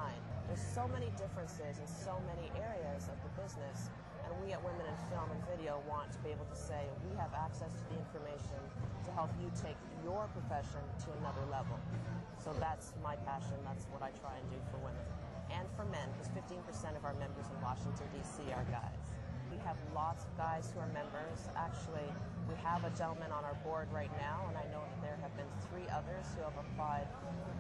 There's 0.47 0.62
so 0.62 0.87
many 0.94 1.11
differences 1.18 1.82
in 1.82 1.87
so 1.87 2.18
many 2.30 2.50
areas 2.54 3.11
of 3.11 3.18
the 3.26 3.30
business, 3.38 3.90
and 4.23 4.30
we 4.42 4.54
at 4.54 4.62
Women 4.62 4.87
in 4.87 4.97
Film 5.11 5.26
and 5.30 5.42
Video 5.50 5.82
want 5.90 6.11
to 6.14 6.18
be 6.23 6.30
able 6.30 6.47
to 6.47 6.59
say 6.59 6.87
we 7.06 7.14
have 7.18 7.35
access 7.35 7.75
to 7.75 7.82
the 7.90 7.99
information 7.99 8.59
to 9.06 9.11
help 9.14 9.30
you 9.42 9.50
take 9.59 9.78
your 10.06 10.30
profession 10.35 10.82
to 11.02 11.09
another 11.23 11.42
level. 11.50 11.78
So 12.38 12.54
that's 12.62 12.94
my 13.02 13.18
passion. 13.26 13.59
That's 13.66 13.87
what 13.90 14.02
I 14.02 14.14
try 14.23 14.38
and 14.38 14.47
do 14.50 14.59
for 14.70 14.78
women 14.87 15.06
and 15.50 15.66
for 15.75 15.85
men, 15.90 16.06
because 16.14 16.30
15% 16.30 16.62
of 16.94 17.02
our 17.02 17.14
members 17.18 17.47
in 17.50 17.59
Washington, 17.59 18.06
D.C. 18.14 18.47
are 18.54 18.66
guys. 18.70 19.10
We 19.61 19.69
have 19.69 19.76
lots 19.95 20.25
of 20.25 20.33
guys 20.40 20.73
who 20.73 20.81
are 20.81 20.88
members. 20.97 21.45
Actually, 21.52 22.09
we 22.49 22.57
have 22.64 22.81
a 22.88 22.90
gentleman 22.97 23.29
on 23.29 23.45
our 23.45 23.61
board 23.61 23.93
right 23.93 24.11
now, 24.17 24.49
and 24.49 24.57
I 24.57 24.64
know 24.73 24.81
that 24.81 25.00
there 25.05 25.19
have 25.21 25.37
been 25.37 25.49
three 25.69 25.85
others 25.93 26.25
who 26.33 26.40
have 26.49 26.57
applied, 26.57 27.05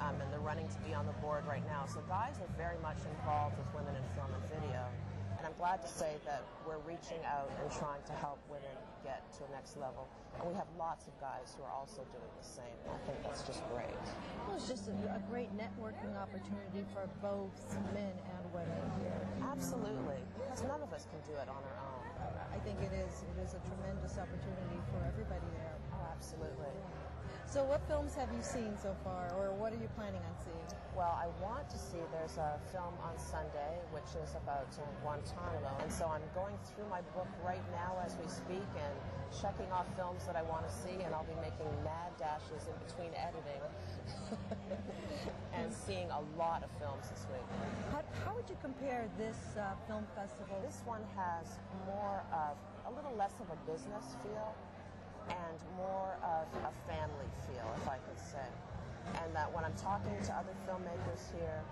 um, 0.00 0.16
and 0.16 0.32
they're 0.32 0.40
running 0.40 0.64
to 0.72 0.80
be 0.80 0.96
on 0.96 1.04
the 1.04 1.12
board 1.20 1.44
right 1.44 1.64
now. 1.68 1.84
So 1.84 2.00
guys 2.08 2.40
are 2.40 2.48
very 2.56 2.80
much 2.80 3.04
involved 3.04 3.60
with 3.60 3.68
women 3.76 4.00
in 4.00 4.04
film 4.16 4.32
and 4.32 4.44
video. 4.48 4.80
And 5.36 5.44
I'm 5.44 5.56
glad 5.60 5.80
to 5.84 5.88
say 5.88 6.16
that 6.24 6.44
we're 6.68 6.80
reaching 6.88 7.20
out 7.24 7.52
and 7.60 7.68
trying 7.72 8.04
to 8.08 8.12
help 8.16 8.40
women 8.48 8.76
get 9.04 9.24
to 9.36 9.44
the 9.44 9.52
next 9.56 9.76
level. 9.76 10.08
And 10.36 10.44
we 10.48 10.52
have 10.56 10.68
lots 10.76 11.08
of 11.08 11.16
guys 11.20 11.56
who 11.56 11.64
are 11.64 11.72
also 11.72 12.04
doing 12.12 12.32
the 12.36 12.44
same. 12.44 12.76
I 12.88 13.00
think 13.08 13.20
that's 13.24 13.44
just 13.44 13.60
great. 13.72 13.92
Well, 14.44 14.56
it's 14.56 14.68
just 14.68 14.88
a, 14.88 14.96
a 15.16 15.20
great 15.32 15.48
networking 15.56 16.12
opportunity 16.16 16.84
for 16.92 17.08
both 17.24 17.56
men 17.92 18.12
and 18.12 18.42
women 18.52 18.84
here. 19.00 19.20
Absolutely, 19.40 20.20
because 20.36 20.60
none 20.68 20.84
of 20.84 20.92
us 20.92 21.08
can 21.08 21.20
do 21.24 21.32
it 21.40 21.48
on 21.48 21.56
our 21.56 21.78
own. 21.88 21.89
I 22.54 22.58
think 22.64 22.78
it 22.82 22.92
is 22.92 23.24
it 23.24 23.38
is 23.42 23.54
a 23.54 23.62
tremendous 23.68 24.18
opportunity 24.18 24.80
for 24.92 25.00
everybody 25.08 25.46
there. 25.56 25.69
So, 27.50 27.66
what 27.66 27.82
films 27.90 28.14
have 28.14 28.30
you 28.30 28.46
seen 28.46 28.78
so 28.78 28.94
far, 29.02 29.26
or 29.34 29.50
what 29.58 29.74
are 29.74 29.82
you 29.82 29.90
planning 29.98 30.22
on 30.22 30.34
seeing? 30.38 30.70
Well, 30.94 31.18
I 31.18 31.26
want 31.42 31.66
to 31.66 31.78
see, 31.82 31.98
there's 32.14 32.38
a 32.38 32.62
film 32.70 32.94
on 33.02 33.18
Sunday, 33.18 33.74
which 33.90 34.06
is 34.22 34.38
about 34.38 34.70
Guantanamo. 35.02 35.74
And 35.82 35.90
so 35.90 36.06
I'm 36.06 36.22
going 36.30 36.54
through 36.70 36.86
my 36.86 37.02
book 37.10 37.26
right 37.42 37.66
now 37.74 37.98
as 38.06 38.14
we 38.22 38.30
speak 38.30 38.70
and 38.78 38.94
checking 39.34 39.66
off 39.74 39.90
films 39.98 40.22
that 40.30 40.38
I 40.38 40.46
want 40.46 40.62
to 40.62 40.70
see, 40.70 40.94
and 41.02 41.10
I'll 41.10 41.26
be 41.26 41.34
making 41.42 41.66
mad 41.82 42.14
dashes 42.22 42.70
in 42.70 42.76
between 42.86 43.10
editing 43.18 43.62
and 45.58 45.74
seeing 45.74 46.06
a 46.14 46.22
lot 46.38 46.62
of 46.62 46.70
films 46.78 47.10
this 47.10 47.26
week. 47.34 47.50
How, 47.90 48.06
how 48.22 48.30
would 48.38 48.46
you 48.46 48.58
compare 48.62 49.10
this 49.18 49.58
uh, 49.58 49.74
film 49.90 50.06
festival? 50.14 50.54
This 50.62 50.86
one 50.86 51.02
has 51.18 51.58
more 51.82 52.22
of, 52.30 52.54
a 52.86 52.94
little 52.94 53.14
less 53.18 53.34
of 53.42 53.50
a 53.50 53.58
business 53.66 54.14
feel 54.22 54.54
and 55.30 55.58
more 55.76 56.14
of 56.22 56.46
a 56.66 56.72
family 56.90 57.28
feel, 57.46 57.66
if 57.80 57.86
I 57.88 57.98
could 58.04 58.20
say. 58.20 58.48
And 59.22 59.34
that 59.34 59.50
when 59.54 59.64
I'm 59.64 59.74
talking 59.74 60.14
to 60.26 60.32
other 60.34 60.54
filmmakers 60.66 61.22
here, 61.34 61.62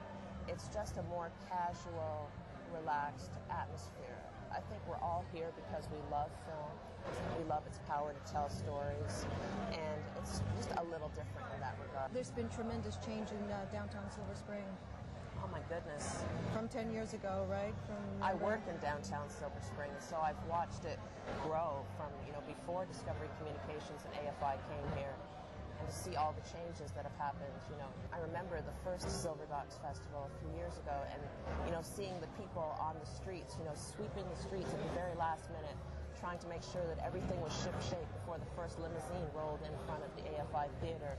it's 0.48 0.68
just 0.72 0.96
a 0.98 1.04
more 1.10 1.30
casual, 1.50 2.30
relaxed 2.74 3.32
atmosphere. 3.50 4.18
I 4.50 4.60
think 4.72 4.80
we're 4.88 5.02
all 5.02 5.24
here 5.32 5.50
because 5.54 5.84
we 5.92 5.98
love 6.10 6.30
film. 6.46 6.72
We 7.38 7.44
love 7.48 7.64
its 7.66 7.78
power 7.88 8.12
to 8.12 8.32
tell 8.32 8.50
stories, 8.50 9.26
and 9.72 10.00
it's 10.18 10.42
just 10.56 10.70
a 10.76 10.84
little 10.84 11.08
different 11.16 11.48
in 11.54 11.60
that 11.60 11.76
regard. 11.80 12.12
There's 12.12 12.30
been 12.30 12.48
tremendous 12.48 12.98
change 13.04 13.30
in 13.32 13.40
uh, 13.50 13.64
downtown 13.72 14.04
Silver 14.10 14.34
Spring 14.36 14.66
Oh 15.42 15.48
my 15.52 15.60
goodness. 15.68 16.24
from 16.52 16.68
10 16.68 16.90
years 16.90 17.14
ago, 17.14 17.46
right? 17.46 17.74
From 17.86 18.02
I 18.18 18.34
work 18.34 18.60
in 18.66 18.74
downtown 18.82 19.30
Silver 19.30 19.62
Spring, 19.62 19.94
so 20.02 20.18
I've 20.18 20.40
watched 20.50 20.84
it 20.84 20.98
grow 21.46 21.86
from, 21.94 22.10
you 22.26 22.32
know, 22.32 22.42
before 22.50 22.82
Discovery 22.90 23.30
Communications 23.38 24.02
and 24.02 24.12
AFI 24.26 24.58
came 24.66 24.86
here, 24.98 25.14
and 25.78 25.86
to 25.86 25.94
see 25.94 26.18
all 26.18 26.34
the 26.34 26.42
changes 26.50 26.90
that 26.98 27.06
have 27.06 27.14
happened, 27.14 27.54
you 27.70 27.78
know. 27.78 27.86
I 28.10 28.18
remember 28.18 28.58
the 28.58 28.74
first 28.82 29.06
Silver 29.06 29.46
Docs 29.46 29.78
Festival 29.78 30.26
a 30.26 30.34
few 30.42 30.50
years 30.58 30.74
ago, 30.82 30.98
and, 31.14 31.22
you 31.62 31.70
know, 31.70 31.82
seeing 31.86 32.18
the 32.18 32.30
people 32.34 32.74
on 32.82 32.98
the 32.98 33.06
streets, 33.06 33.54
you 33.54 33.64
know, 33.64 33.76
sweeping 33.78 34.26
the 34.26 34.40
streets 34.42 34.74
at 34.74 34.80
the 34.82 34.92
very 34.98 35.14
last 35.14 35.46
minute, 35.54 35.78
trying 36.18 36.42
to 36.42 36.48
make 36.50 36.66
sure 36.66 36.82
that 36.90 36.98
everything 37.06 37.38
was 37.38 37.54
ship-shape 37.62 38.08
before 38.18 38.42
the 38.42 38.50
first 38.58 38.82
limousine 38.82 39.30
rolled 39.30 39.62
in 39.62 39.70
front 39.86 40.02
of 40.02 40.10
the 40.18 40.26
AFI 40.26 40.66
theater. 40.82 41.14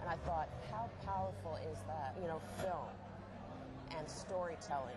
And 0.00 0.08
I 0.08 0.16
thought, 0.24 0.48
how 0.72 0.88
powerful 1.04 1.60
is 1.68 1.78
that? 1.86 2.16
You 2.16 2.26
know, 2.26 2.40
film 2.64 2.88
and 3.98 4.08
storytelling 4.08 4.96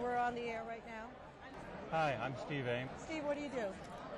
We're 0.00 0.14
on 0.14 0.36
the 0.36 0.46
air 0.46 0.62
right 0.62 0.86
now. 0.86 1.10
Hi, 1.90 2.14
I'm 2.22 2.36
Steve 2.46 2.68
Ames. 2.68 2.90
Steve, 3.02 3.24
what 3.24 3.34
do 3.34 3.42
you 3.42 3.50
do? 3.50 3.74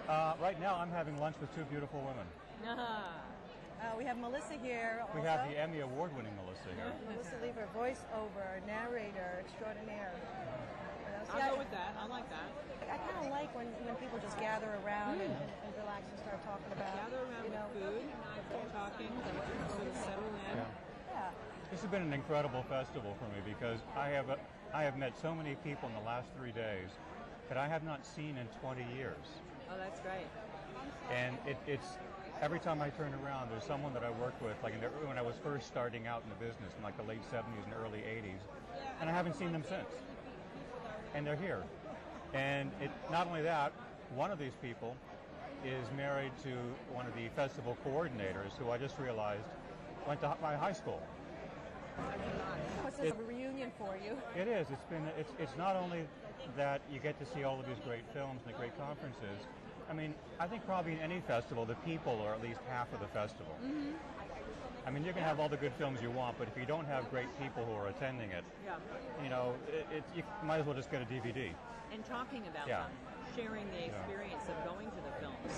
Uh, 0.08 0.32
right 0.40 0.58
now, 0.58 0.74
I'm 0.80 0.90
having 0.90 1.20
lunch 1.20 1.36
with 1.40 1.54
two 1.54 1.64
beautiful 1.68 2.00
women. 2.00 2.24
Uh, 2.64 3.94
we 3.96 4.04
have 4.08 4.16
Melissa 4.16 4.56
here. 4.64 5.04
We 5.14 5.20
also. 5.20 5.28
have 5.28 5.48
the 5.50 5.60
Emmy 5.60 5.80
Award-winning 5.80 6.32
Melissa 6.40 6.72
here. 6.74 6.90
Melissa 7.06 7.36
Lever, 7.44 7.68
voiceover, 7.76 8.58
narrator 8.66 9.44
extraordinaire. 9.44 10.16
You 10.16 11.12
know, 11.12 11.20
I'll 11.30 11.42
I- 11.44 11.50
go 11.52 11.58
with 11.60 11.70
that. 11.70 11.92
I 12.00 12.08
like 12.08 12.24
that. 12.32 12.48
I 12.88 12.96
kind 12.96 13.20
of 13.20 13.30
like 13.30 13.52
when, 13.54 13.68
when 13.84 13.94
people 14.00 14.18
just 14.18 14.40
gather 14.40 14.66
around 14.80 15.20
and, 15.20 15.28
and, 15.28 15.50
and 15.68 15.72
relax 15.76 16.08
and 16.08 16.18
start 16.24 16.40
talking 16.40 16.72
about, 16.72 16.88
Gather 16.88 17.20
around 17.20 17.44
you 17.44 17.52
know, 17.52 17.68
with 17.76 17.84
food, 17.84 18.72
talking, 18.72 19.12
sort 19.68 19.86
of 19.92 19.96
settle 20.08 20.24
in. 20.24 20.56
Yeah. 20.56 20.64
yeah. 21.12 21.30
This 21.68 21.84
has 21.84 21.90
been 21.92 22.00
an 22.00 22.16
incredible 22.16 22.64
festival 22.64 23.12
for 23.20 23.28
me 23.28 23.44
because 23.44 23.84
I 23.92 24.08
have 24.16 24.32
uh, 24.32 24.40
I 24.72 24.88
have 24.88 24.96
met 24.96 25.20
so 25.20 25.34
many 25.36 25.54
people 25.60 25.92
in 25.92 25.94
the 26.00 26.06
last 26.08 26.32
three 26.32 26.52
days 26.52 26.88
that 27.52 27.60
I 27.60 27.68
have 27.68 27.84
not 27.84 28.04
seen 28.08 28.40
in 28.40 28.48
20 28.64 28.80
years, 28.96 29.20
Oh, 29.70 29.76
that's 29.78 30.00
great. 30.00 30.26
and 31.12 31.36
it, 31.46 31.56
it's 31.66 31.98
every 32.40 32.60
time 32.60 32.80
I 32.80 32.90
turn 32.90 33.12
around, 33.24 33.50
there's 33.50 33.64
someone 33.64 33.92
that 33.94 34.04
I 34.04 34.10
worked 34.10 34.42
with, 34.42 34.54
like 34.62 34.74
in 34.74 34.80
the, 34.80 34.86
when 35.06 35.18
I 35.18 35.22
was 35.22 35.34
first 35.42 35.66
starting 35.66 36.06
out 36.06 36.22
in 36.22 36.30
the 36.30 36.36
business 36.36 36.72
in 36.76 36.82
like 36.84 36.96
the 36.96 37.02
late 37.02 37.22
70s 37.32 37.64
and 37.64 37.74
early 37.82 37.98
80s, 37.98 38.40
and 39.00 39.10
I 39.10 39.12
haven't 39.12 39.36
seen 39.36 39.52
them 39.52 39.64
since. 39.68 39.88
And 41.14 41.26
they're 41.26 41.36
here. 41.36 41.64
And 42.34 42.70
it, 42.80 42.90
not 43.10 43.26
only 43.26 43.42
that, 43.42 43.72
one 44.14 44.30
of 44.30 44.38
these 44.38 44.52
people 44.62 44.94
is 45.64 45.86
married 45.96 46.32
to 46.44 46.50
one 46.92 47.06
of 47.06 47.14
the 47.14 47.28
festival 47.34 47.76
coordinators 47.84 48.56
who 48.58 48.70
I 48.70 48.78
just 48.78 48.98
realized 48.98 49.44
went 50.06 50.20
to 50.20 50.36
my 50.40 50.54
high 50.54 50.72
school. 50.72 51.02
Course, 52.82 52.94
it's 53.02 53.18
a 53.18 53.24
reunion 53.24 53.72
for 53.76 53.96
you. 54.04 54.16
It 54.40 54.46
is. 54.46 54.68
It's 54.70 54.84
been. 54.84 55.02
It's. 55.18 55.32
It's 55.38 55.56
not 55.58 55.74
only 55.74 56.04
that 56.56 56.80
you 56.92 57.00
get 57.00 57.18
to 57.18 57.26
see 57.26 57.42
all 57.42 57.58
of 57.58 57.66
these 57.66 57.80
great 57.84 58.04
films 58.14 58.40
and 58.46 58.54
the 58.54 58.58
great 58.58 58.76
conferences. 58.78 59.42
I 59.88 59.94
mean, 59.94 60.14
I 60.38 60.46
think 60.46 60.64
probably 60.66 60.92
in 60.92 60.98
any 61.00 61.20
festival, 61.20 61.64
the 61.64 61.74
people 61.76 62.20
are 62.24 62.34
at 62.34 62.42
least 62.42 62.60
half 62.68 62.92
of 62.92 63.00
the 63.00 63.06
festival. 63.08 63.52
Mm-hmm. 63.64 63.96
I 64.86 64.90
mean, 64.90 65.04
you 65.04 65.12
can 65.12 65.22
have 65.22 65.40
all 65.40 65.48
the 65.48 65.56
good 65.56 65.72
films 65.76 66.00
you 66.00 66.10
want, 66.10 66.38
but 66.38 66.48
if 66.48 66.56
you 66.56 66.64
don't 66.64 66.86
have 66.86 67.08
great 67.10 67.28
people 67.40 67.64
who 67.64 67.72
are 67.72 67.88
attending 67.88 68.30
it, 68.30 68.44
Yeah. 68.64 68.76
you 69.22 69.28
know, 69.28 69.54
it, 69.68 69.84
it, 69.92 70.04
you 70.16 70.22
might 70.44 70.60
as 70.60 70.66
well 70.66 70.74
just 70.76 70.90
get 70.90 71.02
a 71.02 71.04
DVD. 71.04 71.52
And 71.92 72.04
talking 72.04 72.44
about 72.48 72.68
Yeah. 72.68 72.84
them, 72.84 72.92
sharing 73.36 73.68
the 73.70 73.84
experience 73.84 74.44
of 74.48 74.56
going 74.64 74.88
to 74.88 75.00
the 75.04 75.12
films. 75.20 75.52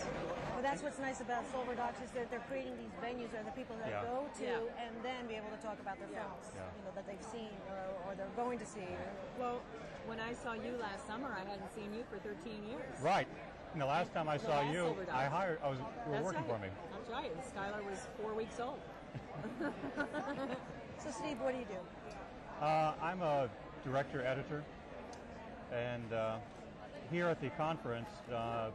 Well, 0.54 0.62
that's 0.62 0.82
what's 0.82 0.98
nice 0.98 1.20
about 1.20 1.46
Silver 1.50 1.74
Docs 1.74 2.02
is 2.02 2.10
that 2.12 2.30
they're 2.30 2.42
creating 2.50 2.74
these 2.78 2.94
venues 3.02 3.30
where 3.32 3.42
the 3.46 3.54
people 3.54 3.76
that 3.82 3.90
Yeah. 3.90 4.02
go 4.02 4.26
to 4.38 4.44
Yeah. 4.44 4.82
and 4.82 4.90
then 5.02 5.26
be 5.26 5.34
able 5.34 5.50
to 5.50 5.62
talk 5.62 5.78
about 5.78 5.98
their 5.98 6.10
Yeah. 6.10 6.22
films, 6.26 6.50
Yeah. 6.54 6.66
you 6.78 6.82
know, 6.86 6.92
that 6.94 7.06
they've 7.06 7.26
seen 7.30 7.54
or, 7.70 8.10
or 8.10 8.14
they're 8.14 8.34
going 8.34 8.58
to 8.58 8.66
see. 8.66 8.86
Well, 9.38 9.60
when 10.06 10.18
I 10.18 10.32
saw 10.34 10.54
you 10.54 10.74
last 10.78 11.06
summer, 11.06 11.30
I 11.30 11.46
hadn't 11.46 11.70
seen 11.70 11.94
you 11.94 12.02
for 12.10 12.18
13 12.18 12.66
years. 12.66 12.98
Right. 13.00 13.28
And 13.72 13.80
the 13.80 13.86
last 13.86 14.12
time 14.12 14.28
I 14.28 14.36
The 14.36 14.44
saw 14.46 14.70
you, 14.72 14.96
I 15.12 15.24
hired. 15.26 15.58
I 15.62 15.68
was. 15.68 15.78
You 15.78 15.84
were 16.06 16.12
That's 16.12 16.24
working 16.24 16.40
right. 16.42 16.50
for 16.50 16.58
me. 16.58 16.68
That's 16.92 17.10
right. 17.10 17.30
And 17.30 17.42
Skylar 17.44 17.88
was 17.88 17.98
four 18.20 18.34
weeks 18.34 18.58
old. 18.60 18.80
So, 21.02 21.10
Steve, 21.12 21.40
what 21.40 21.52
do 21.54 21.58
you 21.58 21.64
do? 21.64 22.62
Uh, 22.62 22.92
I'm 23.00 23.22
a 23.22 23.48
director 23.86 24.22
editor, 24.22 24.62
and 25.72 26.12
uh, 26.12 26.36
here 27.10 27.26
at 27.28 27.40
the 27.40 27.48
conference, 27.56 28.10
uh, 28.30 28.68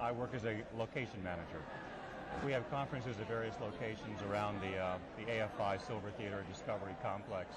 I 0.00 0.10
work 0.10 0.30
as 0.34 0.46
a 0.46 0.62
location 0.78 1.22
manager. 1.22 1.60
We 2.46 2.52
have 2.52 2.68
conferences 2.70 3.14
at 3.20 3.28
various 3.28 3.56
locations 3.60 4.22
around 4.30 4.62
the 4.62 4.78
uh, 4.78 4.96
the 5.18 5.24
AFI 5.30 5.86
Silver 5.86 6.10
Theater 6.16 6.44
Discovery 6.50 6.96
Complex, 7.02 7.54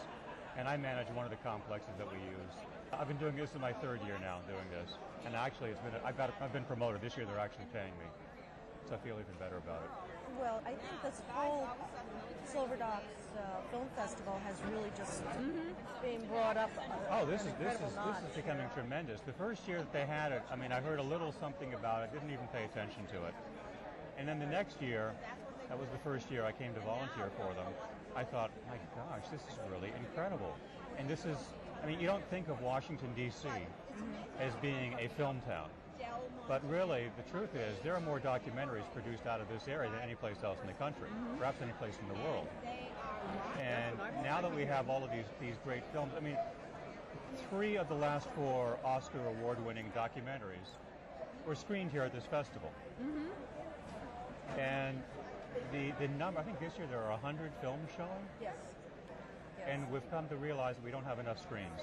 and 0.58 0.68
I 0.68 0.76
manage 0.76 1.08
one 1.16 1.24
of 1.24 1.32
the 1.32 1.38
complexes 1.38 1.94
that 1.98 2.12
we 2.12 2.18
use. 2.20 2.54
I've 2.94 3.08
been 3.08 3.18
doing 3.18 3.36
this 3.36 3.54
in 3.54 3.62
my 3.62 3.74
third 3.74 4.02
year 4.06 4.18
now, 4.22 4.40
doing 4.48 4.66
this, 4.72 4.98
and 5.26 5.36
actually, 5.36 5.70
it's 5.70 5.82
been 5.82 5.94
I've 6.04 6.18
got 6.18 6.34
I've 6.42 6.54
been 6.54 6.66
promoted 6.66 7.02
this 7.02 7.16
year. 7.18 7.26
They're 7.26 7.40
actually 7.40 7.66
paying 7.74 7.94
me, 8.00 8.08
so 8.88 8.96
I 8.96 8.98
feel 8.98 9.16
even 9.16 9.36
better 9.40 9.58
about 9.58 9.84
it. 9.84 9.92
Well, 10.40 10.62
I 10.66 10.72
think 10.72 11.02
this 11.04 11.22
whole 11.30 11.68
Silver 12.46 12.76
Docs 12.78 13.04
uh, 13.38 13.62
Film 13.72 13.88
Festival 13.96 14.40
has 14.46 14.56
really 14.72 14.90
just 14.98 15.22
been 16.02 16.26
brought 16.28 16.58
up. 16.58 16.72
Oh, 17.12 17.26
this 17.26 17.42
is 17.42 17.54
this 17.60 17.76
is 17.76 17.82
incredible 17.82 18.14
this 18.22 18.30
is 18.30 18.36
becoming 18.36 18.68
tremendous. 18.74 19.22
The 19.22 19.34
first 19.34 19.68
year 19.68 19.80
that 19.80 19.94
they 19.94 20.06
had 20.06 20.32
it, 20.32 20.42
I 20.52 20.56
mean, 20.56 20.72
I 20.72 20.82
heard 20.82 21.00
a 21.00 21.04
little 21.04 21.32
something 21.32 21.74
about 21.74 22.04
it, 22.04 22.14
didn't 22.14 22.32
even 22.32 22.48
pay 22.54 22.66
attention 22.66 23.06
to 23.14 23.26
it. 23.26 23.34
And 24.18 24.28
then 24.28 24.40
the 24.40 24.46
next 24.46 24.82
year, 24.82 25.14
that 25.70 25.80
was 25.80 25.88
the 25.90 26.00
first 26.00 26.30
year 26.30 26.44
I 26.44 26.52
came 26.52 26.74
to 26.74 26.82
volunteer 26.82 27.32
for 27.38 27.54
them. 27.54 27.72
I 28.16 28.24
thought, 28.24 28.52
my 28.68 28.76
gosh, 28.96 29.30
this 29.32 29.42
is 29.42 29.60
really 29.72 29.94
incredible. 29.98 30.56
And 30.98 31.08
this 31.08 31.26
is, 31.26 31.38
I 31.84 31.88
mean, 31.88 32.00
you 32.00 32.08
don't 32.08 32.28
think 32.30 32.48
of 32.50 32.62
Washington 32.62 33.10
D.C. 33.16 33.48
as 34.40 34.54
being 34.62 34.96
a 35.00 35.08
film 35.10 35.42
town. 35.48 35.70
But 36.48 36.68
really, 36.70 37.10
the 37.16 37.32
truth 37.32 37.56
is, 37.56 37.78
there 37.84 37.96
are 37.96 38.02
more 38.02 38.20
documentaries 38.20 38.92
produced 38.94 39.28
out 39.28 39.40
of 39.40 39.48
this 39.50 39.68
area 39.68 39.90
than 39.92 40.00
any 40.02 40.16
place 40.16 40.38
else 40.44 40.58
in 40.62 40.68
the 40.68 40.74
country, 40.74 41.08
perhaps 41.38 41.62
any 41.62 41.74
place 41.74 41.94
in 42.02 42.08
the 42.08 42.20
world. 42.24 42.48
And 43.62 43.96
now 44.24 44.42
that 44.42 44.54
we 44.56 44.66
have 44.66 44.90
all 44.90 45.04
of 45.04 45.12
these, 45.12 45.26
these 45.40 45.56
great 45.64 45.84
films, 45.94 46.12
I 46.18 46.22
mean, 46.22 46.38
three 47.50 47.78
of 47.78 47.88
the 47.88 47.94
last 47.96 48.28
four 48.36 48.78
Oscar 48.84 49.20
award 49.28 49.64
winning 49.66 49.92
documentaries 49.96 50.74
were 51.46 51.56
screened 51.56 51.92
here 51.92 52.02
at 52.02 52.14
this 52.14 52.26
festival. 52.26 52.72
And 54.58 55.02
the, 55.72 55.92
the 56.00 56.08
number, 56.18 56.40
I 56.40 56.44
think 56.44 56.60
this 56.60 56.78
year 56.78 56.88
there 56.90 57.02
are 57.04 57.12
100 57.12 57.52
films 57.62 57.90
showing, 57.96 58.10
Yes. 58.42 58.54
Yes. 59.60 59.68
and 59.72 59.92
we've 59.92 60.10
come 60.12 60.28
to 60.30 60.38
realize 60.38 60.76
that 60.76 60.84
we 60.86 60.92
don't 60.92 61.06
have 61.06 61.20
enough 61.20 61.42
screens. 61.42 61.80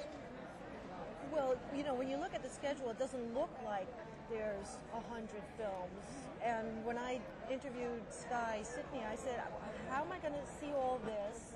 Well, 1.32 1.56
you 1.76 1.84
know, 1.84 1.94
when 1.94 2.08
you 2.08 2.16
look 2.16 2.34
at 2.34 2.42
the 2.42 2.48
schedule, 2.48 2.88
it 2.90 2.98
doesn't 2.98 3.34
look 3.34 3.50
like 3.64 3.88
there's 4.30 4.78
a 4.94 5.00
hundred 5.12 5.42
films. 5.58 6.02
And 6.42 6.84
when 6.84 6.96
I 6.96 7.20
interviewed 7.50 8.02
Sky 8.10 8.60
Sitney, 8.62 9.02
I 9.04 9.16
said, 9.16 9.42
"How 9.90 10.02
am 10.02 10.12
I 10.12 10.18
going 10.18 10.34
to 10.34 10.46
see 10.60 10.72
all 10.72 11.00
this, 11.04 11.52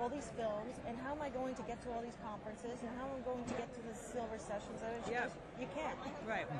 all 0.00 0.08
these 0.08 0.30
films, 0.38 0.78
and 0.86 0.96
how 1.04 1.12
am 1.12 1.20
I 1.22 1.28
going 1.30 1.54
to 1.56 1.62
get 1.62 1.82
to 1.82 1.90
all 1.92 2.00
these 2.00 2.16
conferences, 2.22 2.78
and 2.80 2.90
how 2.98 3.06
am 3.10 3.18
I 3.20 3.24
going 3.26 3.44
to 3.44 3.54
get 3.54 3.68
to 3.74 3.80
the 3.82 3.94
silver 3.94 4.38
sessions?" 4.38 4.78
And 4.86 5.04
she 5.04 5.12
Yeah. 5.12 5.24
goes, 5.24 5.34
"You 5.60 5.66
can't. 5.74 5.98
Right. 6.26 6.46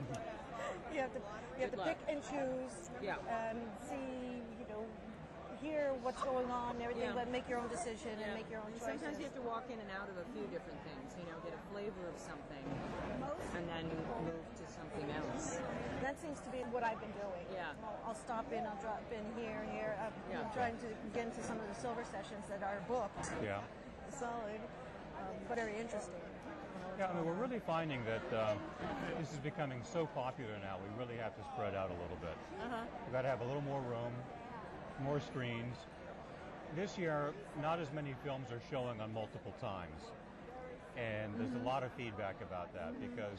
You 0.92 1.00
have 1.00 1.12
to, 1.12 1.18
you 1.56 1.62
have 1.62 1.70
Good 1.70 1.72
to 1.72 1.76
luck. 1.84 1.88
pick 1.88 2.00
and 2.08 2.20
choose, 2.24 2.90
Yeah. 3.02 3.16
and 3.28 3.58
see, 3.88 4.40
you 4.58 4.66
know, 4.68 4.84
hear 5.60 5.92
what's 6.02 6.22
going 6.22 6.50
on, 6.50 6.76
and 6.76 6.82
everything, 6.82 7.10
Yeah. 7.10 7.18
but 7.18 7.28
make 7.28 7.48
your 7.48 7.58
own 7.58 7.68
decision 7.68 8.14
and 8.22 8.34
make 8.34 8.48
your 8.50 8.60
own 8.60 8.70
And 8.72 8.80
choices." 8.80 9.00
Sometimes 9.00 9.18
you 9.18 9.24
have 9.26 9.34
to 9.34 9.46
walk 9.46 9.66
in 9.70 9.78
and 9.78 9.90
out 9.92 10.08
of 10.08 10.16
a 10.18 10.26
few 10.32 10.46
different 10.48 10.80
things, 10.86 11.14
you 11.18 11.26
know, 11.30 11.38
get 11.42 11.54
a 11.54 11.62
flavor 11.72 12.04
of 12.08 12.16
something, 12.18 12.64
and 13.56 13.64
then 13.68 13.84
move 14.24 14.46
to 14.58 14.64
something 14.70 15.06
else. 15.12 15.58
That 16.02 16.18
seems 16.20 16.40
to 16.46 16.50
be 16.50 16.62
what 16.70 16.82
I've 16.82 17.00
been 17.00 17.14
doing. 17.18 17.46
Yeah. 17.52 17.74
I'll, 17.82 18.12
I'll 18.12 18.20
stop 18.20 18.50
in, 18.52 18.64
I'll 18.66 18.80
drop 18.80 19.02
in 19.10 19.24
here, 19.40 19.62
here. 19.72 19.96
I'm, 19.98 20.12
Yeah. 20.30 20.46
Trying 20.54 20.78
to 20.78 20.88
get 21.14 21.26
into 21.26 21.42
some 21.42 21.58
of 21.60 21.66
the 21.68 21.74
silver 21.80 22.04
sessions 22.04 22.46
that 22.48 22.62
are 22.62 22.80
booked. 22.86 23.30
Yeah. 23.42 23.60
Solid, 24.10 24.60
um, 25.18 25.34
but 25.48 25.56
very 25.56 25.76
interesting. 25.76 26.14
Yeah, 26.98 27.10
I 27.10 27.14
mean, 27.14 27.26
we're 27.26 27.38
really 27.38 27.60
finding 27.60 28.02
that 28.06 28.26
um, 28.34 28.58
this 29.20 29.30
is 29.30 29.38
becoming 29.38 29.82
so 29.84 30.06
popular 30.18 30.58
now. 30.58 30.78
We 30.82 30.90
really 30.98 31.16
have 31.22 31.36
to 31.36 31.42
spread 31.54 31.74
out 31.76 31.90
a 31.90 31.98
little 32.02 32.18
bit. 32.20 32.34
Uh-huh. 32.58 32.82
We've 33.04 33.12
got 33.12 33.22
to 33.22 33.28
have 33.28 33.40
a 33.40 33.44
little 33.44 33.62
more 33.62 33.80
room, 33.82 34.10
more 35.02 35.20
screens. 35.20 35.76
This 36.76 36.98
year, 36.98 37.32
not 37.62 37.80
as 37.80 37.92
many 37.92 38.14
films 38.24 38.52
are 38.52 38.60
showing 38.70 39.00
on 39.00 39.12
multiple 39.14 39.54
times, 39.60 40.02
and 40.96 41.32
there's 41.38 41.52
a 41.52 41.54
mm-hmm. 41.54 41.66
lot 41.66 41.82
of 41.82 41.92
feedback 41.92 42.36
about 42.42 42.72
that 42.74 42.92
mm-hmm. 42.92 43.14
because 43.14 43.38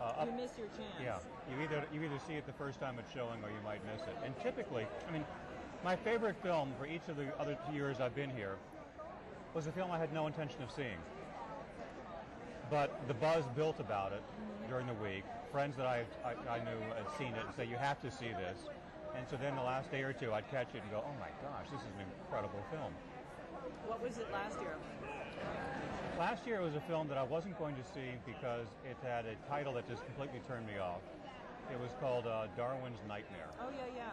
uh, 0.00 0.04
up, 0.04 0.26
You 0.26 0.32
miss 0.32 0.52
your 0.58 0.66
chance. 0.68 0.98
yeah, 1.02 1.18
you 1.50 1.62
either 1.62 1.84
you 1.92 2.02
either 2.02 2.18
see 2.26 2.34
it 2.34 2.46
the 2.46 2.52
first 2.52 2.80
time 2.80 2.96
it's 2.98 3.12
showing 3.12 3.42
or 3.42 3.48
you 3.48 3.62
might 3.64 3.80
miss 3.86 4.02
it. 4.02 4.16
And 4.24 4.34
typically, 4.42 4.86
I 5.08 5.12
mean, 5.12 5.24
my 5.84 5.96
favorite 5.96 6.36
film 6.42 6.72
for 6.78 6.86
each 6.86 7.06
of 7.08 7.16
the 7.16 7.34
other 7.38 7.56
two 7.66 7.74
years 7.74 8.00
I've 8.00 8.14
been 8.14 8.30
here 8.30 8.56
was 9.54 9.66
a 9.66 9.72
film 9.72 9.90
I 9.90 9.98
had 9.98 10.12
no 10.12 10.26
intention 10.26 10.62
of 10.62 10.70
seeing. 10.70 10.98
But 12.70 13.00
the 13.08 13.14
buzz 13.14 13.44
built 13.56 13.80
about 13.80 14.12
it 14.12 14.22
mm-hmm. 14.22 14.70
during 14.70 14.86
the 14.86 14.94
week. 14.94 15.24
Friends 15.50 15.76
that 15.76 15.86
I, 15.86 16.04
I, 16.24 16.56
I 16.56 16.58
knew 16.58 16.78
had 16.94 17.06
seen 17.16 17.28
it 17.28 17.44
and 17.46 17.54
say, 17.56 17.64
you 17.64 17.76
have 17.76 18.00
to 18.02 18.10
see 18.10 18.28
this. 18.28 18.58
And 19.18 19.26
so 19.28 19.36
then 19.36 19.56
the 19.56 19.62
last 19.66 19.90
day 19.90 20.02
or 20.06 20.12
two, 20.12 20.32
I'd 20.32 20.48
catch 20.48 20.70
it 20.74 20.80
and 20.80 20.90
go, 20.94 21.02
oh 21.02 21.14
my 21.18 21.34
gosh, 21.42 21.66
this 21.74 21.80
is 21.82 21.90
an 21.98 22.06
incredible 22.22 22.62
film. 22.70 22.94
What 23.90 24.00
was 24.00 24.16
it 24.16 24.30
last 24.30 24.54
year? 24.60 24.78
Last 26.16 26.46
year 26.46 26.62
it 26.62 26.62
was 26.62 26.76
a 26.76 26.80
film 26.86 27.08
that 27.08 27.18
I 27.18 27.24
wasn't 27.24 27.58
going 27.58 27.74
to 27.74 27.82
see 27.82 28.14
because 28.24 28.66
it 28.88 28.96
had 29.02 29.26
a 29.26 29.34
title 29.50 29.74
that 29.74 29.88
just 29.88 30.06
completely 30.06 30.38
turned 30.46 30.66
me 30.66 30.78
off. 30.78 31.02
It 31.72 31.80
was 31.82 31.90
called 32.00 32.26
uh, 32.26 32.46
Darwin's 32.56 32.98
Nightmare. 33.08 33.50
Oh 33.60 33.70
yeah, 33.74 33.90
yeah. 34.06 34.10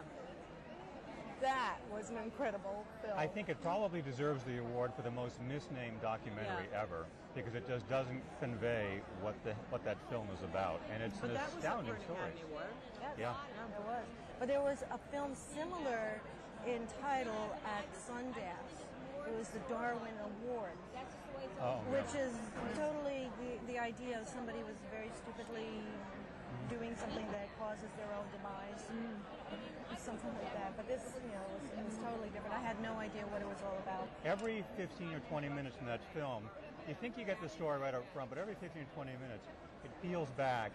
That 1.41 1.77
was 1.93 2.09
an 2.09 2.17
incredible 2.17 2.83
film. 3.01 3.13
I 3.17 3.27
think 3.27 3.50
it 3.50 3.62
probably 3.62 4.01
deserves 4.01 4.43
the 4.43 4.57
award 4.57 4.91
for 4.95 5.03
the 5.03 5.12
most 5.12 5.38
misnamed 5.47 6.01
documentary 6.01 6.65
Yeah. 6.71 6.81
ever 6.81 7.05
because 7.35 7.53
it 7.53 7.67
just 7.67 7.88
doesn't 7.89 8.21
convey 8.39 9.01
what 9.21 9.35
the 9.43 9.53
what 9.69 9.83
that 9.85 9.97
film 10.09 10.27
is 10.33 10.41
about, 10.43 10.81
and 10.93 11.03
it's 11.03 11.19
But 11.19 11.29
an 11.29 11.35
that 11.35 11.45
was 11.53 11.53
up 11.53 11.59
astounding 11.59 11.95
story. 12.03 12.17
Academy 12.17 12.41
Award. 12.50 12.74
Yes, 13.01 13.13
Yeah. 13.19 13.33
There 13.69 13.85
was. 13.85 14.07
But 14.39 14.47
there 14.47 14.61
was 14.61 14.83
a 14.91 14.99
film 15.11 15.31
similar 15.33 16.19
in 16.67 16.81
title 17.01 17.55
at 17.65 17.85
Sundance. 17.95 18.75
It 19.27 19.33
was 19.37 19.49
the 19.49 19.59
Darwin 19.69 20.13
Award, 20.21 20.75
Oh, 21.61 21.79
which 21.89 22.11
is 22.19 22.35
totally 22.75 23.31
the, 23.39 23.74
the 23.74 23.79
idea 23.79 24.19
of 24.19 24.27
somebody 24.27 24.59
was 24.67 24.75
very 24.91 25.09
stupidly 25.15 25.81
doing 26.69 26.93
something 27.00 27.25
that 27.31 27.48
causes 27.57 27.89
their 27.95 28.11
own 28.11 28.27
demise, 28.35 28.83
something 29.98 30.29
like 30.41 30.53
that. 30.53 30.75
But 30.75 30.87
this, 30.87 31.01
you 31.24 31.31
know, 31.31 31.41
was, 31.55 31.63
it 31.71 31.85
was 31.85 31.98
totally 32.03 32.29
different. 32.29 32.53
I 32.53 32.61
had 32.61 32.77
no 32.83 33.00
idea 33.00 33.24
what 33.31 33.41
it 33.41 33.48
was 33.48 33.57
all 33.63 33.77
about. 33.81 34.05
every 34.25 34.65
15 34.77 35.15
or 35.15 35.21
20 35.31 35.50
minutes 35.50 35.77
in 35.79 35.87
that 35.87 36.01
film, 36.13 36.43
you 36.87 36.95
think 37.00 37.17
you 37.17 37.25
get 37.25 37.41
the 37.41 37.50
story 37.50 37.79
right 37.79 37.95
up 37.95 38.05
front, 38.13 38.29
but 38.29 38.37
every 38.37 38.55
15 38.59 38.83
or 38.83 38.89
20 38.93 39.11
minutes, 39.17 39.48
it 39.83 39.91
peels 40.03 40.29
back 40.37 40.71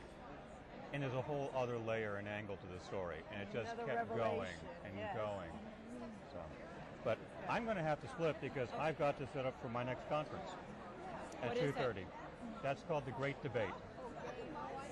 and 0.92 1.02
there's 1.02 1.14
a 1.14 1.22
whole 1.22 1.50
other 1.54 1.78
layer 1.78 2.16
and 2.16 2.28
angle 2.28 2.56
to 2.56 2.66
the 2.66 2.80
story, 2.84 3.18
and 3.32 3.42
it 3.42 3.48
just 3.52 3.72
Another 3.72 3.86
kept 3.94 4.08
going 4.08 4.20
revelation, 4.20 4.60
and 4.84 4.92
yes. 4.96 5.14
going. 5.14 5.50
So, 6.32 6.38
but 7.04 7.18
I'm 7.48 7.64
going 7.64 7.76
to 7.76 7.82
have 7.82 8.00
to 8.02 8.08
split 8.08 8.36
because 8.40 8.68
I've 8.78 8.98
got 8.98 9.18
to 9.18 9.26
set 9.32 9.46
up 9.46 9.54
for 9.62 9.68
my 9.68 9.82
next 9.84 10.08
conference 10.08 10.50
at 11.42 11.48
What 11.50 11.56
is 11.58 11.70
it? 11.70 11.76
2:30. 11.76 12.04
That's 12.62 12.82
called 12.82 13.06
the 13.06 13.12
Great 13.12 13.40
Debate. 13.42 13.74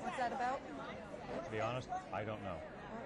What's 0.01 0.17
that 0.19 0.33
about? 0.33 0.61
To 1.45 1.51
be 1.51 1.61
honest, 1.61 1.89
I 2.13 2.25
don't 2.25 2.43
know. 2.43 2.57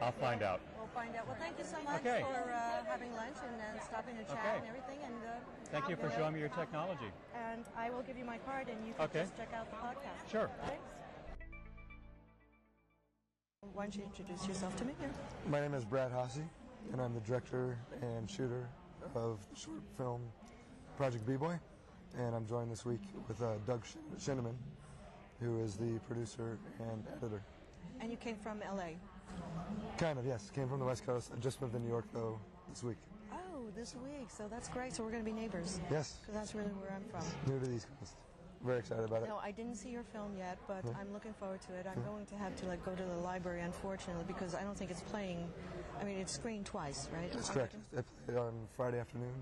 I'll 0.01 0.13
find 0.13 0.43
out. 0.43 0.61
We'll 0.77 0.87
find 0.89 1.15
out. 1.17 1.27
Well, 1.27 1.37
thank 1.39 1.59
you 1.59 1.65
so 1.65 1.83
much 1.83 2.01
Okay. 2.01 2.23
for 2.23 2.51
uh, 2.51 2.85
having 2.87 3.13
lunch 3.15 3.37
and 3.47 3.61
uh, 3.61 3.81
stopping 3.85 4.17
to 4.17 4.25
chat 4.25 4.39
Okay. 4.39 4.57
and 4.59 4.67
everything. 4.67 4.99
And 5.05 5.15
uh, 5.25 5.41
Thank 5.71 5.89
you 5.89 5.97
for 5.97 6.11
showing 6.11 6.35
me 6.35 6.41
your 6.41 6.49
technology. 6.51 7.11
And 7.35 7.65
I 7.77 7.91
will 7.91 8.03
give 8.03 8.17
you 8.17 8.25
my 8.25 8.39
card, 8.39 8.69
and 8.69 8.87
you 8.87 8.95
can 8.95 9.05
Okay. 9.07 9.21
just 9.21 9.37
check 9.37 9.53
out 9.55 9.71
the 9.71 9.77
podcast. 9.77 10.31
Sure. 10.31 10.51
Thanks. 10.67 11.02
Why 13.75 13.85
don't 13.85 13.95
you 13.97 14.03
introduce 14.03 14.47
yourself 14.47 14.77
to 14.77 14.85
me 14.85 14.93
here? 14.99 15.09
My 15.49 15.61
name 15.61 15.73
is 15.73 15.85
Brad 15.85 16.11
Hossie, 16.13 16.45
and 16.93 17.01
I'm 17.01 17.15
the 17.15 17.21
director 17.21 17.79
and 18.03 18.29
shooter 18.29 18.69
of 19.15 19.39
the 19.51 19.57
short 19.59 19.81
film 19.97 20.21
Project 20.97 21.25
B-Boy. 21.27 21.59
And 22.19 22.35
I'm 22.35 22.45
joined 22.47 22.71
this 22.73 22.85
week 22.85 23.01
with 23.29 23.41
uh, 23.41 23.55
Doug 23.67 23.87
Shin- 23.87 24.03
Shinneman, 24.19 24.55
who 25.41 25.63
is 25.63 25.77
the 25.77 25.99
producer 26.09 26.59
and 26.81 27.05
editor. 27.17 27.41
And 28.01 28.11
you 28.11 28.17
came 28.17 28.37
from 28.37 28.59
LA. 28.61 28.91
Kind 29.97 30.19
of, 30.19 30.27
yes. 30.27 30.51
Came 30.55 30.69
from 30.69 30.81
the 30.81 30.85
West 30.85 31.07
Coast. 31.07 31.31
I 31.35 31.39
just 31.41 31.61
moved 31.63 31.73
to 31.75 31.79
New 31.79 31.89
York, 31.89 32.07
though, 32.13 32.39
this 32.69 32.83
week. 32.83 32.99
Oh, 33.33 33.63
this 33.75 33.95
week. 34.05 34.29
So 34.29 34.49
that's 34.51 34.69
great. 34.69 34.93
So 34.93 35.03
we're 35.05 35.13
going 35.13 35.25
to 35.25 35.31
be 35.31 35.41
neighbors. 35.41 35.81
Yes, 35.91 36.17
Because 36.21 36.35
that's 36.35 36.55
really 36.55 36.69
where 36.73 36.93
I'm 36.95 37.05
from. 37.09 37.25
new 37.51 37.59
to 37.61 37.67
the 37.67 37.75
East 37.77 37.87
Coast. 37.99 38.15
Very 38.65 38.79
excited 38.79 39.05
about 39.05 39.25
it. 39.25 39.29
No, 39.29 39.39
I 39.43 39.51
didn't 39.51 39.75
see 39.75 39.89
your 39.89 40.05
film 40.05 40.37
yet, 40.39 40.57
but 40.69 40.85
I'm 40.99 41.13
looking 41.13 41.33
forward 41.33 41.61
to 41.63 41.75
it. 41.75 41.87
I'm 41.87 42.03
going 42.05 42.27
to 42.27 42.37
have 42.37 42.55
to 42.57 42.67
like 42.67 42.85
go 42.85 42.95
to 42.95 43.03
the 43.03 43.17
library, 43.17 43.61
unfortunately, 43.63 44.25
because 44.27 44.55
I 44.55 44.63
don't 44.63 44.77
think 44.77 44.91
it's 44.91 45.01
playing. 45.01 45.49
I 46.01 46.05
mean, 46.05 46.19
it's 46.19 46.33
screened 46.33 46.67
twice, 46.67 47.09
right? 47.13 47.33
That's 47.33 47.51
correct. 47.51 47.75
I 47.97 48.03
played 48.25 48.39
on 48.39 48.53
Friday 48.77 49.01
afternoon, 49.01 49.35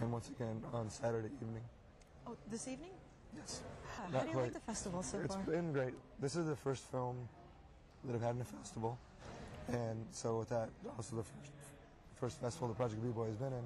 and 0.00 0.12
once 0.12 0.28
again 0.28 0.62
on 0.74 0.90
Saturday 0.90 1.30
evening. 1.40 1.62
Oh, 2.26 2.36
this 2.50 2.68
evening? 2.68 2.90
Yes. 3.34 3.62
How 3.96 4.08
Not 4.12 4.22
do 4.22 4.28
you 4.28 4.32
quite. 4.34 4.42
like 4.44 4.52
the 4.52 4.60
festival 4.60 5.02
so 5.02 5.18
It's 5.18 5.34
far? 5.34 5.42
It's 5.42 5.50
been 5.50 5.72
great. 5.72 5.94
This 6.20 6.36
is 6.36 6.46
the 6.46 6.56
first 6.56 6.90
film 6.90 7.16
that 8.04 8.14
I've 8.14 8.22
had 8.22 8.34
in 8.34 8.42
a 8.42 8.44
festival, 8.44 8.98
and 9.68 10.04
so 10.10 10.38
with 10.40 10.50
that, 10.50 10.68
also 10.96 11.16
the 11.16 11.22
first, 11.22 11.52
first 12.20 12.40
festival 12.40 12.68
the 12.68 12.74
Project 12.74 13.02
B-Boy 13.02 13.28
has 13.28 13.36
been 13.36 13.54
in, 13.54 13.64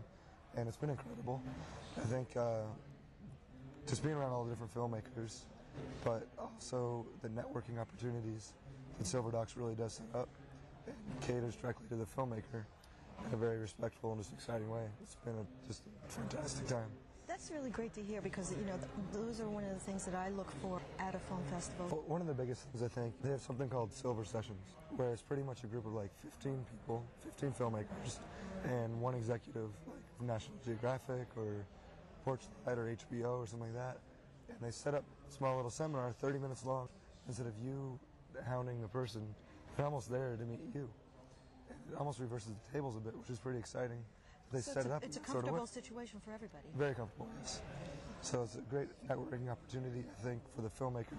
and 0.57 0.69
it's 0.69 0.77
been 0.77 0.91
incredible. 0.91 1.43
I 1.97 2.03
think 2.03 2.37
uh, 2.37 2.61
just 3.87 4.03
being 4.03 4.15
around 4.15 4.33
all 4.33 4.45
the 4.45 4.51
different 4.51 4.75
filmmakers, 4.75 5.45
but 6.05 6.27
also 6.39 7.07
the 7.23 7.29
networking 7.29 7.79
opportunities 7.79 8.53
that 8.99 9.07
Silver 9.07 9.31
Docs 9.31 9.57
really 9.57 9.75
does 9.75 9.95
set 9.95 10.21
up 10.21 10.29
and 10.87 10.95
caters 11.21 11.55
directly 11.57 11.87
to 11.89 11.97
the 11.97 12.05
filmmaker 12.05 12.65
in 13.27 13.35
a 13.35 13.37
very 13.37 13.59
respectful 13.59 14.13
and 14.13 14.21
just 14.21 14.33
exciting 14.33 14.69
way. 14.69 14.85
It's 15.03 15.17
been 15.17 15.35
a, 15.35 15.67
just 15.67 15.83
a 15.87 16.13
fantastic 16.13 16.67
time. 16.67 16.89
That's 17.27 17.51
really 17.51 17.71
great 17.71 17.93
to 17.95 18.03
hear 18.03 18.21
because 18.21 18.53
you 18.53 18.65
know 18.67 18.79
those 19.13 19.41
are 19.41 19.49
one 19.49 19.65
of 19.65 19.71
the 19.71 19.81
things 19.81 20.05
that 20.05 20.15
I 20.15 20.29
look 20.31 20.51
for 20.63 20.81
at 20.99 21.15
a 21.15 21.19
film 21.19 21.43
festival. 21.51 21.89
Well, 21.91 22.05
one 22.07 22.21
of 22.21 22.29
the 22.29 22.35
biggest 22.35 22.63
things 22.63 22.83
I 22.83 22.89
think 22.89 23.15
they 23.23 23.31
have 23.31 23.41
something 23.41 23.69
called 23.69 23.93
Silver 23.93 24.25
Sessions, 24.25 24.75
where 24.95 25.13
it's 25.13 25.23
pretty 25.23 25.43
much 25.43 25.65
a 25.65 25.67
group 25.67 25.87
of 25.87 25.93
like 25.93 26.11
15 26.23 26.65
people, 26.71 27.05
15 27.25 27.53
filmmakers, 27.53 28.21
and 28.65 29.01
one 29.01 29.15
executive 29.15 29.71
like 29.87 30.29
National 30.29 30.57
Geographic 30.65 31.27
or 31.37 31.67
Porchlight 32.27 32.77
or 32.77 32.95
HBO 33.11 33.39
or 33.39 33.47
something 33.47 33.73
like 33.73 33.77
that, 33.77 33.99
and 34.49 34.59
they 34.61 34.71
set 34.73 34.95
up 34.95 35.05
a 35.29 35.33
small 35.33 35.55
little 35.57 35.71
seminar, 35.71 36.13
30 36.13 36.39
minutes 36.41 36.65
long. 36.65 36.89
Instead 37.29 37.47
of 37.47 37.53
you 37.65 37.99
hounding 38.47 38.81
the 38.83 38.89
person, 38.89 39.23
they're 39.77 39.87
almost 39.87 40.11
there 40.11 40.37
to 40.37 40.45
meet 40.45 40.61
you. 40.75 40.89
It 41.71 41.97
almost 41.99 42.19
reverses 42.21 42.49
the 42.65 42.73
tables 42.73 42.97
a 42.97 43.01
bit, 43.01 43.17
which 43.17 43.31
is 43.31 43.39
pretty 43.39 43.59
exciting. 43.59 43.99
They 44.53 44.61
So 44.61 44.73
set 44.73 44.77
it's 44.79 44.87
it 44.87 44.91
a, 44.91 44.95
up. 44.97 45.05
it's 45.05 45.17
a 45.17 45.21
and 45.21 45.27
sort 45.27 45.39
of 45.39 45.45
comfortable 45.51 45.67
situation 45.67 46.21
for 46.25 46.33
everybody. 46.33 46.65
Very 46.77 46.95
comfortable, 46.95 47.29
yes. 47.43 47.61
So 48.23 48.43
it's 48.43 48.57
a 48.57 48.61
great 48.61 48.89
networking 49.09 49.51
opportunity, 49.51 50.05
I 50.09 50.23
think, 50.25 50.41
for 50.55 50.63
the 50.63 50.69
filmmaker 50.71 51.17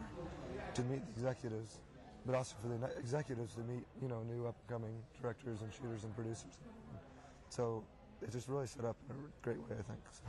to 0.76 0.82
meet 0.84 1.02
the 1.16 1.28
executives, 1.28 1.80
but 2.26 2.36
also 2.36 2.56
for 2.62 2.68
the 2.70 3.00
executives 3.00 3.54
to 3.56 3.62
meet, 3.62 3.84
you 4.02 4.08
know, 4.08 4.24
new 4.24 4.46
upcoming 4.48 4.96
directors 5.22 5.62
and 5.62 5.72
shooters 5.74 6.04
and 6.04 6.14
producers. 6.16 6.60
So 7.50 7.84
it's 8.22 8.34
just 8.34 8.48
really 8.48 8.68
set 8.68 8.86
up 8.86 8.96
in 9.10 9.16
a 9.16 9.20
great 9.44 9.58
way, 9.60 9.76
I 9.80 9.84
think. 9.84 10.00
So. 10.12 10.24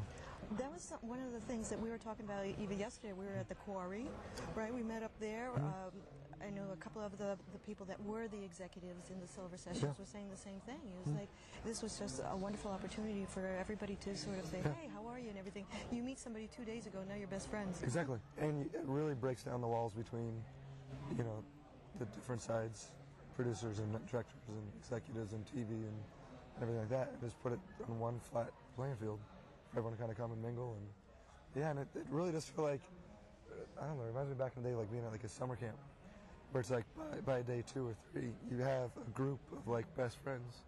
That 0.58 0.72
was 0.72 0.82
some, 0.82 0.98
one 1.02 1.20
of 1.20 1.32
the 1.32 1.40
things 1.40 1.68
that 1.68 1.80
we 1.80 1.90
were 1.90 1.98
talking 1.98 2.24
about 2.24 2.46
even 2.60 2.78
yesterday. 2.78 3.12
We 3.12 3.26
were 3.26 3.36
at 3.38 3.48
the 3.48 3.54
quarry, 3.54 4.06
right? 4.54 4.72
We 4.72 4.82
met 4.82 5.02
up 5.02 5.12
there. 5.20 5.50
Um, 5.56 5.92
I 6.40 6.50
know 6.50 6.70
a 6.72 6.76
couple 6.76 7.02
of 7.02 7.18
the, 7.18 7.36
the 7.52 7.58
people 7.66 7.84
that 7.86 8.00
were 8.04 8.28
the 8.28 8.42
executives 8.44 9.10
in 9.10 9.20
the 9.20 9.26
Silver 9.26 9.56
Sessions 9.56 9.82
Yeah. 9.82 9.92
were 9.98 10.06
saying 10.06 10.30
the 10.30 10.36
same 10.36 10.60
thing. 10.66 10.78
It 10.86 11.04
was 11.04 11.14
like 11.18 11.28
this 11.64 11.82
was 11.82 11.98
just 11.98 12.20
a 12.30 12.36
wonderful 12.36 12.70
opportunity 12.70 13.26
for 13.28 13.44
everybody 13.58 13.96
to 14.02 14.16
sort 14.16 14.38
of 14.38 14.46
say, 14.46 14.60
"Hey, 14.62 14.88
how 14.94 15.04
are 15.08 15.18
you?" 15.18 15.30
and 15.30 15.38
everything. 15.38 15.66
You 15.90 16.02
meet 16.02 16.18
somebody 16.18 16.48
two 16.56 16.64
days 16.64 16.86
ago, 16.86 17.00
now 17.08 17.16
you're 17.16 17.26
best 17.26 17.50
friends. 17.50 17.82
Exactly, 17.82 18.18
and 18.38 18.66
it 18.66 18.82
really 18.84 19.14
breaks 19.14 19.42
down 19.42 19.60
the 19.60 19.66
walls 19.66 19.92
between, 19.94 20.32
you 21.16 21.24
know, 21.24 21.42
the 21.98 22.04
different 22.06 22.40
sides, 22.40 22.92
producers 23.34 23.80
and 23.80 23.90
directors 24.08 24.42
and 24.46 24.62
executives 24.78 25.32
and 25.32 25.44
TV 25.44 25.70
and 25.70 25.98
everything 26.62 26.80
like 26.80 26.90
that, 26.90 27.10
and 27.12 27.20
just 27.22 27.40
put 27.42 27.52
it 27.52 27.60
on 27.88 27.98
one 27.98 28.20
flat 28.30 28.50
playing 28.76 28.96
field 28.96 29.18
for 29.72 29.78
everyone 29.78 29.96
to 29.96 29.98
kind 29.98 30.10
of 30.10 30.16
come 30.16 30.32
and 30.32 30.42
mingle 30.42 30.76
and 30.76 31.62
yeah, 31.62 31.70
and 31.70 31.80
it, 31.80 31.88
it 31.94 32.06
really 32.10 32.32
does 32.32 32.44
feel 32.44 32.64
like 32.64 32.80
I 33.80 33.86
don't 33.86 33.96
know. 33.96 34.04
It 34.04 34.08
reminds 34.08 34.30
me 34.30 34.36
back 34.36 34.52
in 34.56 34.62
the 34.62 34.68
day, 34.68 34.74
like 34.74 34.90
being 34.90 35.04
at 35.04 35.10
like 35.12 35.24
a 35.24 35.28
summer 35.28 35.56
camp, 35.56 35.76
where 36.52 36.60
it's 36.60 36.70
like 36.70 36.84
by, 36.96 37.20
by 37.38 37.42
day 37.42 37.62
two 37.72 37.88
or 37.88 37.94
three, 38.12 38.30
you 38.50 38.58
have 38.58 38.90
a 38.96 39.10
group 39.10 39.40
of 39.52 39.66
like 39.66 39.84
best 39.96 40.18
friends 40.22 40.64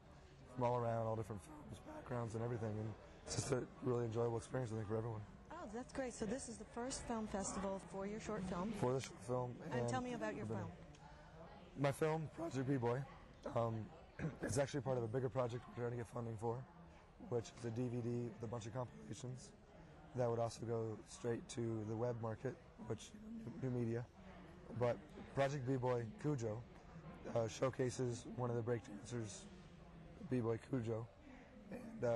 from 0.55 0.65
all 0.65 0.77
around, 0.77 1.07
all 1.07 1.17
different 1.17 1.41
films, 1.43 1.81
backgrounds, 1.87 2.35
and 2.35 2.43
everything, 2.43 2.71
and 2.71 2.89
it's 3.27 3.37
just 3.37 3.53
a 3.53 3.63
really 3.83 4.05
enjoyable 4.05 4.37
experience, 4.39 4.73
I 4.73 4.77
think, 4.77 4.89
for 4.89 4.97
everyone. 4.97 5.21
Oh, 5.53 5.57
that's 5.75 5.93
great. 5.93 6.13
So 6.13 6.25
this 6.25 6.49
is 6.49 6.57
the 6.57 6.65
first 6.65 7.07
film 7.07 7.27
festival 7.29 7.81
for 7.93 8.07
your 8.07 8.21
short 8.21 8.43
film. 8.49 8.73
For 8.81 8.95
the 8.95 9.01
short 9.01 9.21
film, 9.27 9.51
And 9.73 9.89
tell 9.89 10.01
me 10.01 10.15
about 10.15 10.35
your 10.35 10.47
film. 10.47 10.67
My 11.79 11.93
film, 11.93 12.29
Project 12.37 12.69
B-Boy, 12.69 12.99
um, 13.55 13.75
it's 14.43 14.59
actually 14.59 14.81
part 14.81 14.99
of 14.99 15.05
a 15.05 15.09
bigger 15.09 15.29
project 15.29 15.63
we're 15.69 15.85
trying 15.85 15.93
to 15.93 15.97
get 15.97 16.07
funding 16.13 16.37
for, 16.41 16.57
which 17.29 17.47
is 17.59 17.65
a 17.65 17.71
DVD 17.71 18.25
with 18.25 18.43
a 18.43 18.47
bunch 18.47 18.67
of 18.67 18.75
compilations 18.75 19.51
that 20.17 20.29
would 20.29 20.39
also 20.39 20.61
go 20.67 20.99
straight 21.09 21.47
to 21.49 21.85
the 21.89 21.95
web 21.95 22.17
market, 22.21 22.55
which 22.89 23.11
new 23.63 23.71
media. 23.71 24.05
But 24.79 24.97
Project 25.35 25.67
B-Boy 25.67 26.03
Cujo 26.21 26.61
uh, 27.35 27.47
showcases 27.49 28.27
one 28.37 28.51
of 28.51 28.57
the 28.57 28.63
breakdancers, 28.63 29.45
B-Boy 30.31 30.59
Cujo, 30.69 31.07
and 31.71 32.05
uh, 32.05 32.13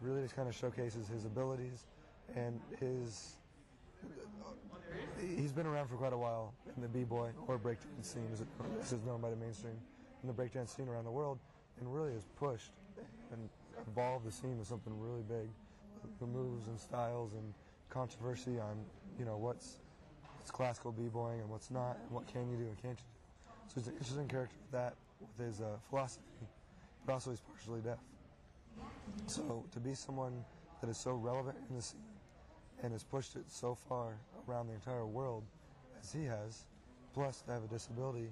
really 0.00 0.22
just 0.22 0.34
kind 0.34 0.48
of 0.48 0.54
showcases 0.54 1.08
his 1.08 1.24
abilities 1.24 1.86
and 2.34 2.60
his 2.78 3.36
he's 5.36 5.52
been 5.52 5.66
around 5.66 5.88
for 5.88 5.96
quite 5.96 6.12
a 6.12 6.16
while 6.16 6.54
in 6.76 6.82
the 6.82 6.88
b-boy 6.88 7.30
or 7.46 7.58
breakdance 7.58 8.04
scene, 8.04 8.28
as, 8.32 8.42
as 8.80 8.92
is 8.92 9.04
known 9.04 9.20
by 9.20 9.30
the 9.30 9.36
mainstream, 9.36 9.74
in 10.22 10.28
the 10.28 10.34
breakdance 10.34 10.74
scene 10.74 10.88
around 10.88 11.04
the 11.04 11.10
world, 11.10 11.38
and 11.80 11.92
really 11.94 12.12
has 12.12 12.24
pushed 12.36 12.72
and 13.32 13.48
evolved 13.86 14.26
the 14.26 14.32
scene 14.32 14.58
to 14.58 14.64
something 14.64 14.92
really 15.00 15.22
big. 15.22 15.48
The 16.20 16.26
moves 16.26 16.68
and 16.68 16.78
styles 16.78 17.32
and 17.34 17.54
controversy 17.90 18.58
on, 18.58 18.76
you 19.18 19.24
know, 19.24 19.36
what's 19.36 19.78
what's 20.36 20.50
classical 20.50 20.92
b-boying 20.92 21.40
and 21.40 21.48
what's 21.50 21.70
not, 21.70 21.96
and 22.02 22.10
what 22.10 22.26
can 22.26 22.50
you 22.50 22.56
do 22.56 22.64
and 22.64 22.82
can't 22.82 22.98
you 22.98 23.04
do. 23.04 23.18
So 23.68 23.80
he's 23.80 23.86
an 23.88 23.94
interesting 23.94 24.28
character 24.28 24.56
with 24.62 24.72
that, 24.72 24.94
with 25.20 25.46
his 25.46 25.60
uh, 25.60 25.76
philosophy, 25.90 26.22
but 27.04 27.12
also 27.12 27.30
he's 27.30 27.40
partially 27.40 27.80
deaf. 27.80 27.98
So 29.26 29.64
to 29.72 29.80
be 29.80 29.94
someone 29.94 30.44
that 30.80 30.88
is 30.88 30.96
so 30.96 31.12
relevant 31.12 31.56
in 31.68 31.76
the 31.76 31.82
scene 31.82 32.00
and 32.82 32.92
has 32.92 33.02
pushed 33.02 33.36
it 33.36 33.44
so 33.48 33.74
far 33.74 34.14
around 34.48 34.68
the 34.68 34.74
entire 34.74 35.06
world 35.06 35.42
as 36.02 36.12
he 36.12 36.24
has, 36.24 36.64
plus 37.12 37.42
to 37.42 37.52
have 37.52 37.64
a 37.64 37.66
disability 37.66 38.28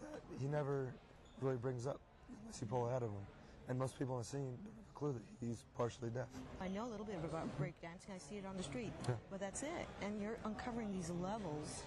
that 0.00 0.20
he 0.40 0.46
never 0.46 0.94
really 1.40 1.56
brings 1.56 1.86
up 1.86 2.00
unless 2.42 2.60
you 2.60 2.66
pull 2.66 2.88
it 2.88 2.92
out 2.92 3.02
of 3.02 3.10
him. 3.10 3.26
And 3.68 3.78
most 3.78 3.98
people 3.98 4.14
in 4.16 4.22
the 4.22 4.26
scene 4.26 4.56
don't 4.64 4.74
have 4.74 4.90
a 4.90 4.98
clue 4.98 5.12
that 5.12 5.22
he's 5.40 5.64
partially 5.76 6.10
deaf. 6.10 6.26
I 6.60 6.68
know 6.68 6.84
a 6.84 6.90
little 6.90 7.06
bit 7.06 7.16
about 7.22 7.46
breakdancing. 7.60 8.14
I 8.14 8.18
see 8.18 8.36
it 8.36 8.46
on 8.46 8.56
the 8.56 8.62
street, 8.62 8.92
Yeah. 9.08 9.14
but 9.30 9.40
that's 9.40 9.62
it. 9.62 9.86
And 10.02 10.20
you're 10.20 10.38
uncovering 10.44 10.92
these 10.92 11.10
levels 11.10 11.82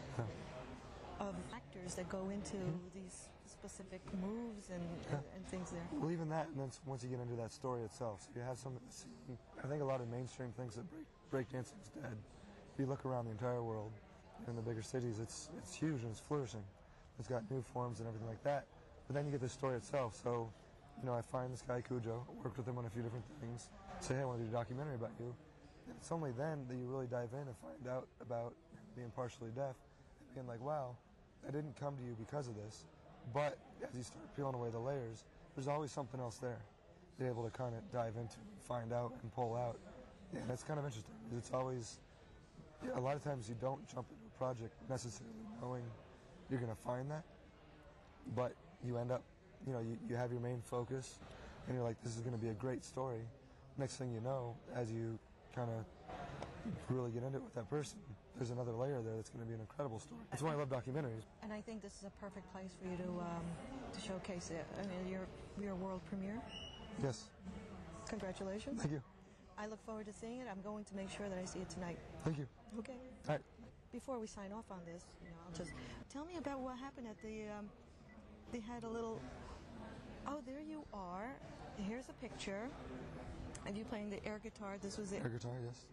of 1.19 1.35
factors 1.51 1.95
that 1.95 2.09
go 2.09 2.29
into 2.29 2.57
mm-hmm. 2.57 2.93
these 2.93 3.29
specific 3.45 4.01
moves 4.21 4.69
and, 4.69 4.83
and, 5.11 5.21
and 5.35 5.47
things 5.47 5.71
there. 5.71 5.87
Well, 5.93 6.11
even 6.11 6.29
that, 6.29 6.47
and 6.47 6.59
then 6.59 6.71
once 6.85 7.03
you 7.03 7.09
get 7.09 7.19
into 7.19 7.35
that 7.35 7.51
story 7.51 7.83
itself, 7.83 8.21
so 8.21 8.29
you 8.35 8.41
have 8.41 8.57
some. 8.57 8.73
I 9.63 9.67
think 9.67 9.81
a 9.81 9.85
lot 9.85 10.01
of 10.01 10.09
mainstream 10.09 10.51
thinks 10.57 10.75
that 10.75 10.85
break 11.31 11.49
breakdancing 11.49 11.79
is 11.81 11.89
dead. 12.01 12.17
If 12.73 12.79
you 12.79 12.85
look 12.87 13.05
around 13.05 13.25
the 13.25 13.31
entire 13.31 13.63
world, 13.63 13.91
in 14.47 14.55
the 14.55 14.61
bigger 14.61 14.81
cities, 14.81 15.19
it's 15.19 15.49
it's 15.57 15.73
huge 15.73 16.01
and 16.01 16.11
it's 16.11 16.19
flourishing. 16.19 16.63
It's 17.19 17.27
got 17.27 17.49
new 17.49 17.61
forms 17.61 17.99
and 17.99 18.07
everything 18.07 18.27
like 18.27 18.43
that. 18.43 18.65
But 19.07 19.15
then 19.15 19.25
you 19.25 19.31
get 19.31 19.41
the 19.41 19.49
story 19.49 19.77
itself. 19.77 20.19
So, 20.21 20.49
you 20.99 21.05
know, 21.05 21.13
I 21.13 21.21
find 21.21 21.51
this 21.51 21.61
guy 21.61 21.81
Cujo, 21.81 22.25
worked 22.43 22.57
with 22.57 22.67
him 22.67 22.77
on 22.77 22.85
a 22.85 22.89
few 22.89 23.01
different 23.01 23.25
things. 23.41 23.69
Say, 23.99 24.15
hey, 24.15 24.21
I 24.21 24.25
want 24.25 24.39
to 24.39 24.45
do 24.45 24.49
a 24.49 24.53
documentary 24.53 24.95
about 24.95 25.11
you. 25.19 25.33
And 25.87 25.95
it's 25.99 26.11
only 26.11 26.31
then 26.31 26.65
that 26.69 26.75
you 26.75 26.85
really 26.85 27.07
dive 27.07 27.29
in 27.33 27.47
and 27.47 27.55
find 27.61 27.87
out 27.89 28.07
about 28.21 28.53
being 28.95 29.11
partially 29.15 29.49
deaf 29.55 29.75
and 29.75 30.35
being 30.35 30.47
like, 30.47 30.63
wow, 30.63 30.95
I 31.47 31.51
didn't 31.51 31.75
come 31.79 31.97
to 31.97 32.03
you 32.03 32.15
because 32.17 32.47
of 32.47 32.55
this. 32.55 32.85
But 33.33 33.57
as 33.83 33.97
you 33.97 34.03
start 34.03 34.23
peeling 34.35 34.55
away 34.55 34.69
the 34.69 34.79
layers, 34.79 35.25
there's 35.55 35.67
always 35.67 35.91
something 35.91 36.19
else 36.19 36.37
there. 36.37 36.59
Be 37.19 37.25
able 37.25 37.43
to 37.43 37.51
kind 37.51 37.75
of 37.75 37.81
dive 37.91 38.15
into 38.17 38.37
find 38.67 38.93
out 38.93 39.13
and 39.21 39.33
pull 39.33 39.55
out. 39.55 39.77
Yeah, 40.33 40.41
that's 40.47 40.63
kind 40.63 40.79
of 40.79 40.85
interesting. 40.85 41.13
It's 41.37 41.51
always, 41.53 41.99
a 42.95 42.99
lot 42.99 43.15
of 43.15 43.23
times 43.23 43.47
you 43.47 43.55
don't 43.61 43.85
jump 43.87 44.07
into 44.09 44.25
a 44.33 44.37
project 44.37 44.73
necessarily 44.89 45.35
knowing 45.61 45.83
you're 46.49 46.59
going 46.59 46.71
to 46.71 46.81
find 46.81 47.09
that, 47.11 47.23
but 48.35 48.53
you 48.85 48.97
end 48.97 49.11
up, 49.11 49.23
you 49.65 49.73
know, 49.73 49.79
you, 49.79 49.97
you 50.09 50.15
have 50.15 50.31
your 50.31 50.41
main 50.41 50.61
focus 50.61 51.19
and 51.67 51.75
you're 51.75 51.83
like, 51.83 52.01
this 52.03 52.15
is 52.15 52.21
going 52.21 52.33
to 52.33 52.41
be 52.41 52.49
a 52.49 52.53
great 52.53 52.83
story. 52.83 53.21
Next 53.77 53.95
thing 53.95 54.11
you 54.11 54.21
know, 54.21 54.55
as 54.75 54.91
you 54.91 55.17
kind 55.55 55.69
of 55.69 55.85
really 56.89 57.11
get 57.11 57.23
into 57.23 57.37
it 57.37 57.43
with 57.43 57.55
that 57.55 57.69
person, 57.69 57.97
there's 58.37 58.51
another 58.51 58.71
layer 58.71 59.01
there 59.01 59.15
that's 59.15 59.29
going 59.29 59.43
to 59.43 59.47
be 59.47 59.53
an 59.53 59.61
incredible 59.61 59.99
story. 59.99 60.21
That's 60.31 60.41
why 60.41 60.51
I 60.51 60.55
love 60.55 60.69
documentaries. 60.69 61.25
And 61.41 61.53
I 61.53 61.61
think 61.61 61.81
this 61.81 61.93
is 61.93 62.03
a 62.03 62.11
perfect 62.23 62.51
place 62.51 62.71
for 62.81 62.89
you 62.89 62.97
to 62.97 63.09
um, 63.21 63.45
to 63.93 64.01
showcase 64.01 64.49
it. 64.49 64.65
I 64.79 64.81
mean, 64.87 65.07
your 65.11 65.27
your 65.61 65.75
world 65.75 66.01
premiere. 66.09 66.41
Yes. 67.03 67.25
Congratulations. 68.07 68.81
Thank 68.81 68.93
you. 68.93 69.01
I 69.57 69.67
look 69.67 69.83
forward 69.85 70.07
to 70.07 70.13
seeing 70.13 70.39
it. 70.39 70.47
I'm 70.49 70.61
going 70.61 70.83
to 70.85 70.95
make 70.95 71.09
sure 71.11 71.29
that 71.29 71.37
I 71.37 71.45
see 71.45 71.59
it 71.59 71.69
tonight. 71.69 71.99
Thank 72.23 72.39
you. 72.39 72.47
Okay. 72.79 72.97
All 73.27 73.35
right. 73.35 73.41
Before 73.91 74.17
we 74.17 74.25
sign 74.25 74.51
off 74.51 74.65
on 74.71 74.79
this, 74.85 75.03
you 75.21 75.29
know, 75.29 75.37
I'll 75.45 75.55
just 75.55 75.71
tell 76.11 76.25
me 76.25 76.37
about 76.37 76.59
what 76.59 76.77
happened 76.77 77.07
at 77.07 77.21
the. 77.21 77.49
Um, 77.57 77.69
they 78.51 78.59
had 78.59 78.83
a 78.83 78.89
little. 78.89 79.19
Oh, 80.27 80.39
there 80.45 80.61
you 80.61 80.83
are. 80.93 81.35
Here's 81.87 82.09
a 82.09 82.13
picture 82.13 82.69
of 83.67 83.75
you 83.75 83.83
playing 83.85 84.09
the 84.09 84.23
air 84.25 84.39
guitar. 84.41 84.77
This 84.81 84.97
was 84.97 85.11
it. 85.11 85.21
Air 85.23 85.29
guitar, 85.29 85.51
yes. 85.65 85.85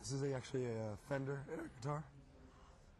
This 0.00 0.12
is 0.12 0.22
a, 0.22 0.34
actually 0.34 0.66
a 0.66 0.96
Fender 1.08 1.40
air 1.50 1.70
guitar 1.80 2.04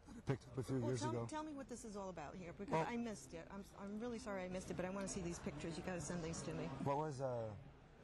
that 0.07 0.15
I 0.17 0.31
picked 0.31 0.43
up 0.47 0.57
a 0.57 0.63
few 0.63 0.77
Well, 0.79 0.89
years 0.89 1.01
tell, 1.01 1.09
ago. 1.11 1.27
tell 1.29 1.43
me 1.43 1.53
what 1.53 1.69
this 1.69 1.85
is 1.85 1.95
all 1.95 2.09
about 2.09 2.35
here 2.39 2.51
because 2.57 2.71
Well- 2.73 2.87
I 2.89 2.97
missed 2.97 3.33
it. 3.33 3.45
I'm, 3.53 3.63
I'm 3.81 3.99
really 3.99 4.19
sorry 4.19 4.43
I 4.43 4.47
missed 4.49 4.69
it, 4.71 4.77
but 4.77 4.85
I 4.85 4.89
want 4.89 5.05
to 5.07 5.11
see 5.13 5.21
these 5.21 5.39
pictures. 5.39 5.73
You 5.77 5.83
got 5.85 5.95
to 5.95 6.01
send 6.01 6.23
these 6.23 6.41
to 6.43 6.51
me. 6.53 6.69
What 6.83 6.97
was 6.97 7.21
uh, 7.21 7.27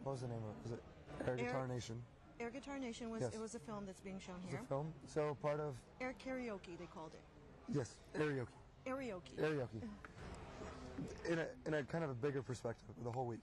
what 0.04 0.14
was 0.14 0.22
the 0.22 0.28
name 0.28 0.38
of 0.44 0.50
it? 0.50 0.64
Was 0.64 0.72
it 0.74 0.84
Air 1.28 1.38
Air- 1.38 1.46
Guitar 1.46 1.68
Nation? 1.68 2.02
Air 2.40 2.50
Guitar 2.50 2.78
Nation 2.78 3.10
was 3.10 3.22
Yes. 3.22 3.34
it 3.34 3.40
was 3.42 3.56
a 3.56 3.60
film 3.60 3.86
that's 3.86 4.02
being 4.02 4.20
shown 4.20 4.36
It's 4.44 4.52
here. 4.52 4.62
a 4.64 4.68
film. 4.68 4.94
So 5.08 5.36
part 5.42 5.60
of 5.60 5.74
Air 6.02 6.14
karaoke 6.24 6.78
they 6.78 6.88
called 6.94 7.12
it. 7.14 7.22
yes, 7.76 7.96
karaoke. 8.16 8.48
Karaoke. 8.86 9.34
Karaoke. 9.40 9.82
In 11.30 11.40
a 11.40 11.48
in 11.66 11.74
a 11.74 11.84
kind 11.84 12.04
of 12.04 12.10
a 12.10 12.14
bigger 12.14 12.42
perspective, 12.42 12.96
the 13.04 13.12
whole 13.12 13.26
week, 13.26 13.40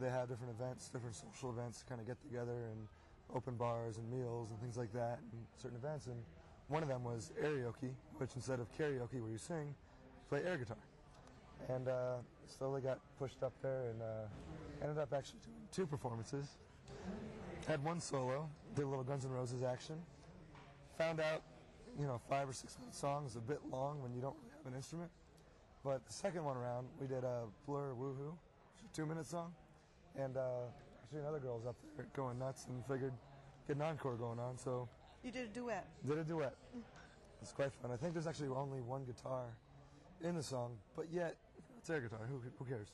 they 0.00 0.08
have 0.08 0.28
different 0.28 0.52
events, 0.58 0.88
different 0.88 1.14
social 1.14 1.50
events, 1.50 1.80
to 1.80 1.84
kind 1.84 2.00
of 2.00 2.06
get 2.06 2.20
together 2.22 2.68
and 2.72 2.88
open 3.34 3.54
bars 3.54 3.98
and 3.98 4.10
meals 4.10 4.50
and 4.50 4.60
things 4.60 4.76
like 4.76 4.92
that, 4.92 5.18
and 5.32 5.42
certain 5.56 5.76
events. 5.76 6.06
And 6.06 6.16
one 6.68 6.82
of 6.82 6.88
them 6.88 7.04
was 7.04 7.32
karaoke, 7.40 7.90
which 8.18 8.30
instead 8.36 8.60
of 8.60 8.66
karaoke 8.76 9.20
where 9.20 9.30
you 9.30 9.38
sing, 9.38 9.74
play 10.28 10.42
air 10.44 10.56
guitar. 10.56 10.76
And 11.68 11.88
uh, 11.88 12.16
slowly 12.46 12.80
got 12.80 12.98
pushed 13.18 13.42
up 13.42 13.52
there 13.62 13.90
and 13.90 14.00
uh, 14.00 14.82
ended 14.82 14.98
up 14.98 15.12
actually 15.12 15.40
doing 15.44 15.56
two 15.72 15.86
performances. 15.86 16.58
Had 17.68 17.84
one 17.84 18.00
solo, 18.00 18.48
did 18.74 18.84
a 18.84 18.88
little 18.88 19.04
Guns 19.04 19.24
N' 19.24 19.30
Roses 19.30 19.62
action. 19.62 19.96
Found 20.98 21.20
out, 21.20 21.42
you 21.98 22.06
know, 22.06 22.20
five 22.28 22.48
or 22.48 22.52
six 22.52 22.78
minute 22.78 22.94
song 22.94 23.26
is 23.26 23.36
a 23.36 23.40
bit 23.40 23.60
long 23.70 24.00
when 24.00 24.14
you 24.14 24.20
don't 24.20 24.36
really 24.40 24.54
have 24.56 24.72
an 24.72 24.76
instrument. 24.76 25.10
But 25.84 26.04
the 26.06 26.12
second 26.12 26.44
one 26.44 26.56
around, 26.56 26.88
we 27.00 27.06
did 27.06 27.24
a 27.24 27.44
Blur 27.66 27.94
Woohoo, 27.94 28.32
two 28.94 29.06
minute 29.06 29.26
song. 29.26 29.52
And 30.16 30.36
uh, 30.36 30.42
actually, 31.02 31.20
another 31.20 31.38
girl 31.38 31.56
was 31.56 31.66
up 31.66 31.76
there 31.96 32.06
going 32.14 32.38
nuts 32.38 32.66
and 32.68 32.84
figured 32.86 33.12
get 33.66 33.76
an 33.76 33.82
encore 33.82 34.16
going 34.16 34.38
on. 34.38 34.58
So 34.58 34.88
You 35.22 35.30
did 35.30 35.44
a 35.44 35.52
duet. 35.52 35.86
did 36.06 36.18
a 36.18 36.24
duet. 36.24 36.54
It's 37.40 37.52
quite 37.52 37.72
fun. 37.72 37.90
I 37.90 37.96
think 37.96 38.12
there's 38.12 38.26
actually 38.26 38.48
only 38.48 38.80
one 38.82 39.04
guitar 39.04 39.44
in 40.22 40.34
the 40.34 40.42
song, 40.42 40.76
but 40.94 41.06
yet 41.10 41.36
it's 41.78 41.88
air 41.88 42.00
guitar. 42.00 42.20
Who, 42.28 42.40
who 42.58 42.64
cares? 42.66 42.88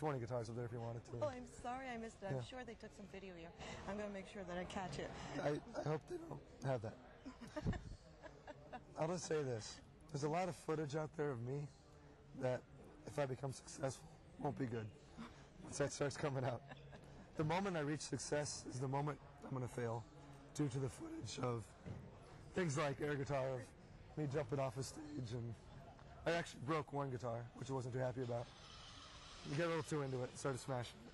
20 0.00 0.18
guitars 0.18 0.48
up 0.48 0.56
there 0.56 0.64
if 0.64 0.72
you 0.72 0.80
wanted 0.80 1.04
to. 1.04 1.12
Oh, 1.22 1.28
I'm 1.28 1.44
sorry 1.62 1.86
I 1.94 1.98
missed 1.98 2.16
it. 2.22 2.28
I'm 2.30 2.36
Yeah. 2.36 2.42
sure 2.42 2.60
they 2.66 2.72
took 2.74 2.90
some 2.96 3.04
video 3.12 3.34
here. 3.38 3.50
I'm 3.88 3.96
going 3.96 4.08
to 4.08 4.14
make 4.14 4.26
sure 4.28 4.42
that 4.48 4.56
I 4.58 4.64
catch 4.64 4.98
it. 4.98 5.10
I, 5.44 5.50
I 5.78 5.88
hope 5.88 6.00
they 6.10 6.16
don't 6.26 6.40
have 6.64 6.80
that. 6.82 6.96
I'll 8.98 9.08
just 9.08 9.26
say 9.26 9.42
this. 9.42 9.80
There's 10.10 10.24
a 10.24 10.28
lot 10.28 10.48
of 10.48 10.56
footage 10.56 10.96
out 10.96 11.10
there 11.18 11.30
of 11.30 11.42
me 11.42 11.68
that, 12.40 12.60
if 13.06 13.18
I 13.18 13.26
become 13.26 13.52
successful, 13.52 14.04
won't 14.38 14.58
be 14.58 14.66
good. 14.66 14.86
Once 15.62 15.78
that 15.78 15.92
starts 15.92 16.16
coming 16.16 16.44
out. 16.44 16.62
the 17.36 17.44
moment 17.44 17.76
I 17.76 17.80
reach 17.80 18.00
success 18.00 18.64
is 18.70 18.80
the 18.80 18.88
moment 18.88 19.18
I'm 19.44 19.56
going 19.56 19.68
to 19.68 19.74
fail 19.74 20.04
due 20.54 20.68
to 20.68 20.78
the 20.78 20.88
footage 20.88 21.38
of 21.42 21.64
things 22.54 22.76
like 22.76 23.00
air 23.00 23.14
guitar, 23.14 23.46
of 23.54 24.18
me 24.18 24.26
jumping 24.32 24.58
off 24.58 24.76
a 24.76 24.82
stage, 24.82 25.32
and 25.32 25.54
I 26.26 26.32
actually 26.32 26.60
broke 26.66 26.92
one 26.92 27.10
guitar, 27.10 27.44
which 27.56 27.70
I 27.70 27.72
wasn't 27.72 27.94
too 27.94 28.00
happy 28.00 28.22
about. 28.22 28.46
You 29.50 29.56
get 29.56 29.66
a 29.66 29.68
little 29.68 29.82
too 29.82 30.02
into 30.02 30.22
it, 30.22 30.30
started 30.38 30.60
smashing 30.60 30.96
it. 31.06 31.12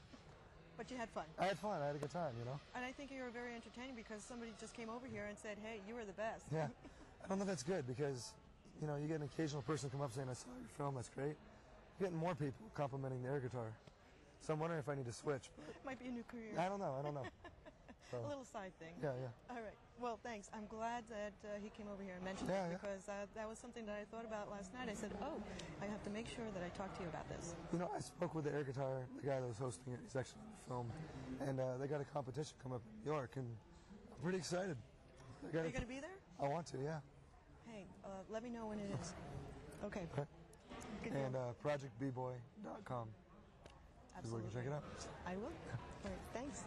But 0.76 0.90
you 0.90 0.96
had 0.96 1.08
fun. 1.10 1.24
I 1.38 1.46
had 1.46 1.58
fun. 1.58 1.80
I 1.80 1.86
had 1.86 1.96
a 1.96 1.98
good 1.98 2.10
time, 2.10 2.32
you 2.38 2.44
know. 2.44 2.58
And 2.74 2.84
I 2.84 2.92
think 2.92 3.10
you 3.10 3.22
were 3.22 3.30
very 3.30 3.54
entertaining 3.54 3.94
because 3.94 4.22
somebody 4.22 4.52
just 4.60 4.74
came 4.74 4.90
over 4.90 5.06
here 5.06 5.24
and 5.28 5.38
said, 5.38 5.56
hey, 5.62 5.80
you 5.88 5.94
were 5.94 6.04
the 6.04 6.12
best. 6.12 6.44
Yeah, 6.52 6.68
I 7.24 7.28
don't 7.28 7.38
know 7.38 7.44
if 7.44 7.48
that's 7.48 7.62
good 7.62 7.86
because, 7.86 8.32
you 8.80 8.86
know, 8.86 8.96
you 8.96 9.06
get 9.08 9.16
an 9.20 9.28
occasional 9.32 9.62
person 9.62 9.90
come 9.90 10.00
up 10.00 10.12
saying, 10.12 10.28
"I 10.30 10.34
saw 10.34 10.48
your 10.58 10.68
film. 10.76 10.94
That's 10.96 11.08
great." 11.10 11.36
You're 11.98 12.08
getting 12.08 12.18
more 12.18 12.34
people 12.34 12.66
complimenting 12.74 13.22
the 13.22 13.28
air 13.28 13.40
guitar. 13.40 13.72
So 14.40 14.52
I'm 14.52 14.60
wondering 14.60 14.80
if 14.80 14.88
I 14.88 14.94
need 14.94 15.06
to 15.06 15.12
switch. 15.12 15.50
But 15.56 15.74
Might 15.84 15.98
be 15.98 16.06
a 16.08 16.10
new 16.10 16.22
career. 16.24 16.52
I 16.58 16.68
don't 16.68 16.78
know. 16.78 16.94
I 16.98 17.02
don't 17.02 17.14
know. 17.14 17.24
So, 18.08 18.18
A 18.24 18.28
little 18.28 18.44
side 18.44 18.70
thing. 18.78 18.94
yeah, 19.02 19.10
yeah. 19.20 19.50
All 19.50 19.56
right. 19.60 19.74
Well, 19.98 20.16
thanks. 20.22 20.48
I'm 20.54 20.66
glad 20.70 21.02
that 21.10 21.34
uh, 21.42 21.58
he 21.60 21.70
came 21.70 21.88
over 21.92 22.04
here 22.04 22.14
and 22.14 22.22
mentioned 22.22 22.48
Yeah, 22.48 22.66
it 22.66 22.70
yeah. 22.70 22.78
because 22.78 23.08
uh, 23.08 23.26
that 23.34 23.48
was 23.48 23.58
something 23.58 23.84
that 23.84 23.98
I 23.98 24.04
thought 24.14 24.24
about 24.24 24.48
last 24.48 24.72
night. 24.72 24.86
I 24.88 24.94
said, 24.94 25.10
oh, 25.22 25.42
I 25.82 25.86
have 25.86 26.00
to 26.04 26.10
make 26.10 26.28
sure 26.28 26.44
that 26.54 26.62
I 26.62 26.68
talk 26.78 26.94
to 26.98 27.02
you 27.02 27.08
about 27.08 27.28
this. 27.28 27.56
You 27.72 27.80
know, 27.80 27.90
I 27.90 27.98
spoke 27.98 28.32
with 28.36 28.44
the 28.44 28.52
air 28.54 28.62
guitar, 28.62 29.02
the 29.20 29.26
guy 29.26 29.40
that 29.40 29.48
was 29.48 29.58
hosting 29.58 29.92
it. 29.92 29.98
He's 30.04 30.14
actually 30.14 30.38
in 30.38 30.54
the 30.54 30.62
film, 30.70 30.86
and 31.50 31.58
uh, 31.58 31.78
they 31.82 31.88
got 31.88 32.00
a 32.00 32.04
competition 32.04 32.54
come 32.62 32.70
up 32.78 32.82
in 32.86 33.10
New 33.10 33.10
York, 33.10 33.32
and 33.34 33.46
I'm 33.50 34.22
pretty 34.22 34.38
excited. 34.38 34.76
Are 35.42 35.66
you 35.66 35.74
going 35.74 35.74
to 35.74 35.80
be 35.90 35.98
there? 35.98 36.14
I 36.38 36.46
want 36.46 36.66
to, 36.68 36.78
yeah. 36.78 37.02
Hey, 37.76 37.84
uh, 38.06 38.08
let 38.32 38.42
me 38.42 38.48
know 38.48 38.68
when 38.68 38.78
it 38.78 38.88
is. 38.98 39.12
Okay. 39.84 40.08
Okay. 40.16 40.24
And 41.12 41.36
uh, 41.36 41.52
projectbboy.com 41.62 43.08
is 44.24 44.30
where 44.30 44.40
you 44.40 44.48
can 44.48 44.56
check 44.56 44.66
it 44.66 44.72
out. 44.72 44.82
I 45.26 45.36
will. 45.36 45.44
All 45.44 46.08
right. 46.08 46.12
Thanks. 46.32 46.64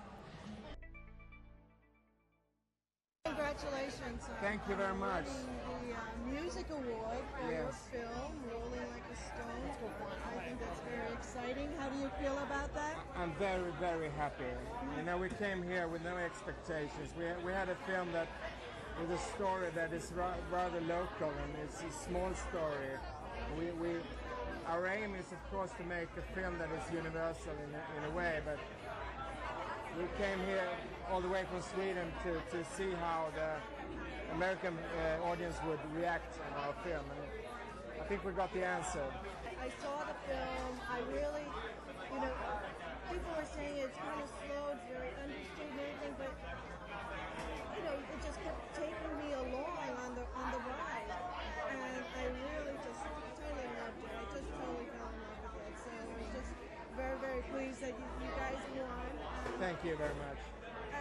Congratulations. 3.26 4.22
Thank 4.40 4.62
you 4.70 4.76
very 4.76 4.94
much. 4.94 5.26
winning 5.26 5.90
The 5.90 5.98
uh, 5.98 6.42
music 6.42 6.66
award 6.70 7.26
for 7.34 7.52
your 7.52 7.74
film, 7.90 8.34
Rolling 8.54 8.86
Like 8.94 9.10
a 9.10 9.18
Stone. 9.18 9.90
I 10.30 10.46
think 10.46 10.60
that's 10.62 10.80
very 10.86 11.14
exciting. 11.14 11.70
How 11.80 11.90
do 11.90 11.98
you 11.98 12.12
feel 12.22 12.38
about 12.38 12.72
that? 12.76 12.98
I'm 13.16 13.34
very, 13.40 13.72
very 13.80 14.10
happy. 14.10 14.46
You 14.98 15.06
know, 15.06 15.18
we 15.18 15.30
came 15.30 15.64
here 15.64 15.88
with 15.88 16.04
no 16.04 16.18
expectations. 16.18 17.10
We, 17.18 17.26
we 17.44 17.52
had 17.52 17.70
a 17.70 17.76
film 17.88 18.12
that 18.14 18.28
with 19.00 19.12
a 19.12 19.22
story 19.36 19.70
that 19.76 19.94
is 19.94 20.12
ra- 20.16 20.36
rather 20.52 20.82
local 20.82 21.30
and 21.30 21.52
it's 21.64 21.82
a 21.82 21.92
small 22.08 22.32
story. 22.50 22.92
We, 23.58 23.72
we, 23.82 23.96
our 24.68 24.88
aim 24.88 25.16
is, 25.16 25.32
of 25.32 25.42
course, 25.52 25.72
to 25.78 25.84
make 25.84 26.10
a 26.18 26.26
film 26.36 26.58
that 26.60 26.70
is 26.72 26.94
universal 26.94 27.54
in 27.64 27.72
a, 27.74 27.84
in 27.98 28.12
a 28.12 28.16
way, 28.16 28.40
but 28.44 28.60
we 29.98 30.06
came 30.22 30.40
here 30.46 30.68
all 31.10 31.22
the 31.22 31.28
way 31.28 31.44
from 31.50 31.62
Sweden 31.62 32.12
to, 32.24 32.32
to 32.56 32.64
see 32.76 32.92
how 33.00 33.28
the 33.36 34.36
American 34.36 34.78
uh, 34.78 35.26
audience 35.26 35.56
would 35.68 35.80
react 35.96 36.38
on 36.46 36.64
our 36.64 36.74
film. 36.84 37.06
And 37.10 38.02
I 38.02 38.06
think 38.06 38.24
we 38.24 38.32
got 38.34 38.54
the 38.54 38.66
answer. 38.66 39.04
I 39.60 39.70
saw 39.82 40.04
the 40.06 40.18
film. 40.28 40.74
I 40.88 41.00
really, 41.12 41.48
you 42.14 42.20
know, 42.22 42.34
people 43.12 43.32
are 43.36 43.50
saying 43.56 43.76
it's 43.80 43.98
kind 43.98 44.22
of 44.22 44.30
slow, 44.44 44.76
it's 44.76 44.86
very 44.92 45.12
understated 45.24 45.72
and 45.72 45.80
everything, 45.82 46.14
but 46.20 46.32
you 47.80 47.82
know, 47.88 47.96
it 47.96 48.20
just 48.22 48.40
kept 48.44 48.60
taking 48.76 49.14
me 49.24 49.34
along 49.34 49.88
on 50.04 50.12
the 50.16 50.26
on 50.36 50.48
the 50.52 50.62
ride, 50.68 51.10
and 51.10 51.80
I 51.80 52.24
really 52.28 52.76
just 52.84 53.02
totally 53.04 53.68
loved 53.80 54.00
it. 54.04 54.12
I 54.14 54.24
just 54.36 54.48
totally 54.52 54.88
fell 54.94 55.12
in 55.16 55.24
love 55.24 55.54
with 55.56 55.64
it. 55.64 55.76
So 55.80 55.90
I 55.96 56.06
was 56.12 56.28
just 56.36 56.52
very 57.00 57.18
very 57.24 57.42
pleased 57.50 57.80
that 57.82 57.96
you, 57.96 58.08
you 58.20 58.32
guys 58.36 58.60
won. 58.78 59.10
Um, 59.64 59.69
Thank 59.82 59.92
you 59.92 59.98
very 59.98 60.16
much. 60.16 60.40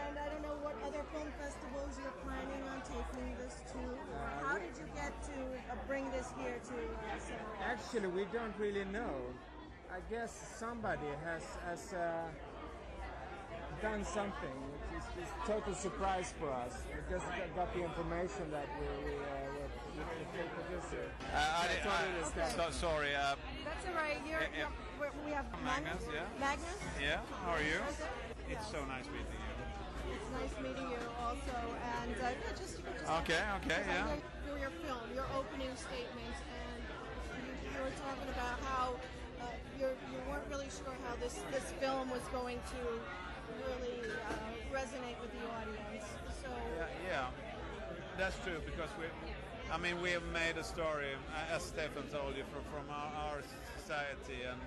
and 0.07 0.19
I 0.19 0.29
don't 0.31 0.43
know 0.43 0.55
what 0.63 0.77
other 0.87 1.03
film 1.13 1.27
festivals 1.41 1.99
you're 1.99 2.15
planning 2.23 2.63
on 2.71 2.79
taking 2.87 3.35
this 3.43 3.59
to. 3.75 3.81
How 4.47 4.55
did 4.59 4.71
you 4.79 4.87
get 4.95 5.11
to 5.35 5.39
uh, 5.73 5.75
bring 5.89 6.09
this 6.13 6.29
here 6.39 6.61
to 6.63 6.77
uh, 6.79 7.19
Summer? 7.19 7.59
Actually, 7.65 8.09
we 8.09 8.25
don't 8.33 8.55
really 8.59 8.85
know. 8.85 9.11
I 9.91 9.99
guess 10.11 10.31
somebody 10.59 11.11
has 11.25 11.43
has 11.67 11.93
uh, 11.93 12.29
done 13.83 14.05
something, 14.05 14.57
which 14.71 15.03
is 15.03 15.07
just 15.19 15.33
total 15.47 15.75
surprise 15.75 16.33
for 16.39 16.53
us. 16.53 16.75
We 16.87 17.01
just 17.11 17.27
got- 17.27 17.57
got 17.57 17.75
the 17.75 17.83
information 17.83 18.47
that 18.53 18.69
we 18.79 18.87
we 18.87 19.15
uh, 19.19 19.59
were 19.59 20.07
we 20.07 20.25
could 20.39 20.51
producer. 20.55 21.11
Uh, 21.35 21.37
I, 21.37 21.67
That's 21.67 21.87
all 21.91 22.03
it 22.07 22.15
is. 22.23 22.31
I, 22.39 22.71
so, 22.71 22.71
sorry. 22.71 23.17
Uh, 23.17 23.35
That's 23.65 23.85
all 23.89 23.95
right. 23.99 24.21
You're, 24.29 24.39
Yeah, 24.39 24.47
yeah. 24.55 24.59
you're- 24.71 25.11
we're- 25.11 25.19
we 25.27 25.33
have 25.33 25.47
Magnus, 25.65 26.05
yeah. 26.15 26.27
Magnus? 26.39 26.79
yeah, 27.03 27.21
how 27.43 27.53
are 27.53 27.63
you? 27.63 27.81
It's 28.51 28.67
so 28.71 28.81
nice 28.89 29.05
meeting 29.13 29.41
you. 29.45 29.55
It's 30.17 30.31
nice 30.33 30.55
meeting 30.65 30.89
you 30.89 31.03
also. 31.21 31.57
And 32.01 32.13
uh, 32.17 32.33
yeah, 32.33 32.57
just, 32.57 32.81
just 32.81 33.11
Okay, 33.23 33.43
okay, 33.61 33.83
yeah. 33.85 34.17
Through 34.45 34.61
your 34.61 34.73
film, 34.85 35.05
your 35.15 35.29
opening 35.37 35.73
statements, 35.77 36.41
and 36.49 36.81
you, 37.45 37.53
you 37.69 37.79
were 37.85 37.93
talking 38.01 38.29
about 38.33 38.57
how 38.65 38.97
uh, 39.41 39.53
you're, 39.79 39.97
you 40.09 40.19
weren't 40.29 40.49
really 40.49 40.73
sure 40.73 40.97
how 41.05 41.15
this, 41.21 41.37
this 41.53 41.73
film 41.81 42.09
was 42.11 42.25
going 42.33 42.59
to 42.73 42.81
really 43.69 44.01
uh, 44.09 44.33
resonate 44.73 45.21
with 45.21 45.33
the 45.37 45.45
audience. 45.53 46.09
So 46.43 46.49
Yeah, 46.77 46.89
yeah, 47.05 47.27
that's 48.17 48.37
true 48.45 48.61
because 48.65 48.91
we, 48.99 49.07
I 49.71 49.77
mean, 49.77 50.01
we 50.01 50.11
have 50.17 50.25
made 50.33 50.57
a 50.57 50.65
story, 50.65 51.13
as 51.53 51.63
Stefan 51.63 52.09
told 52.09 52.37
you, 52.37 52.45
from, 52.49 52.65
from 52.73 52.89
our, 52.89 53.13
our 53.29 53.39
society, 53.77 54.49
and 54.49 54.61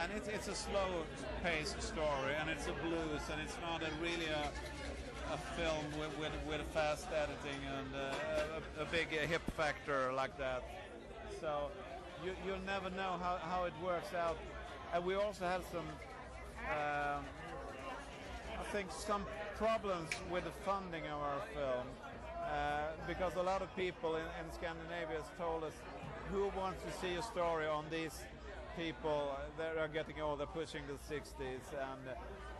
and 0.00 0.12
it's 0.16 0.28
it's 0.28 0.48
a 0.48 0.54
slow-paced 0.54 1.80
story, 1.82 2.34
and 2.40 2.50
it's 2.50 2.66
a 2.66 2.72
blues, 2.72 3.22
and 3.30 3.40
it's 3.40 3.56
not 3.62 3.82
a 3.82 3.90
really 4.02 4.26
a, 4.26 4.50
a 5.32 5.38
film 5.56 5.84
with, 5.98 6.16
with 6.18 6.32
with 6.48 6.62
fast 6.72 7.06
editing 7.12 7.60
and 7.78 7.94
a, 7.94 8.82
a 8.82 8.86
big 8.86 9.08
uh, 9.12 9.26
hip 9.26 9.42
factor 9.56 10.12
like 10.12 10.36
that. 10.38 10.62
So 11.40 11.70
you 12.24 12.32
you'll 12.46 12.66
never 12.66 12.90
know 12.90 13.18
how, 13.20 13.38
how 13.42 13.64
it 13.64 13.74
works 13.82 14.14
out. 14.14 14.36
And 14.92 15.04
we 15.04 15.14
also 15.14 15.44
had 15.44 15.62
some. 15.72 15.86
Um, 16.70 17.24
I 18.58 18.62
think 18.72 18.90
some 18.90 19.26
problems 19.58 20.08
with 20.30 20.44
the 20.44 20.50
funding 20.64 21.04
of 21.04 21.20
our 21.20 21.42
film 21.54 21.86
uh, 22.44 22.88
because 23.06 23.34
a 23.36 23.42
lot 23.42 23.62
of 23.62 23.74
people 23.76 24.16
in, 24.16 24.22
in 24.22 24.46
Scandinavia 24.52 25.18
has 25.18 25.30
told 25.38 25.64
us 25.64 25.72
who 26.32 26.50
wants 26.56 26.82
to 26.82 26.92
see 27.00 27.14
a 27.14 27.22
story 27.22 27.66
on 27.66 27.84
these 27.90 28.24
people 28.76 29.36
that 29.58 29.76
are 29.78 29.88
getting 29.88 30.20
older, 30.20 30.46
pushing 30.46 30.82
the 30.86 30.98
60s, 31.14 31.66
and 31.72 32.02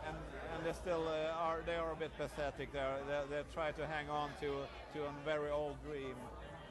and 0.07 0.17
and 0.55 0.67
they 0.67 0.73
still 0.73 1.05
uh, 1.09 1.33
are 1.47 1.61
they 1.67 1.75
are 1.77 1.93
a 1.93 1.97
bit 1.97 2.13
pathetic. 2.17 2.73
They 2.73 2.79
are, 2.79 2.99
they 3.09 3.37
they 3.37 3.43
try 3.53 3.73
to 3.73 3.87
hang 3.87 4.09
on 4.11 4.31
to 4.41 4.65
to 4.95 5.05
a 5.05 5.13
very 5.25 5.51
old 5.51 5.77
dream. 5.83 6.15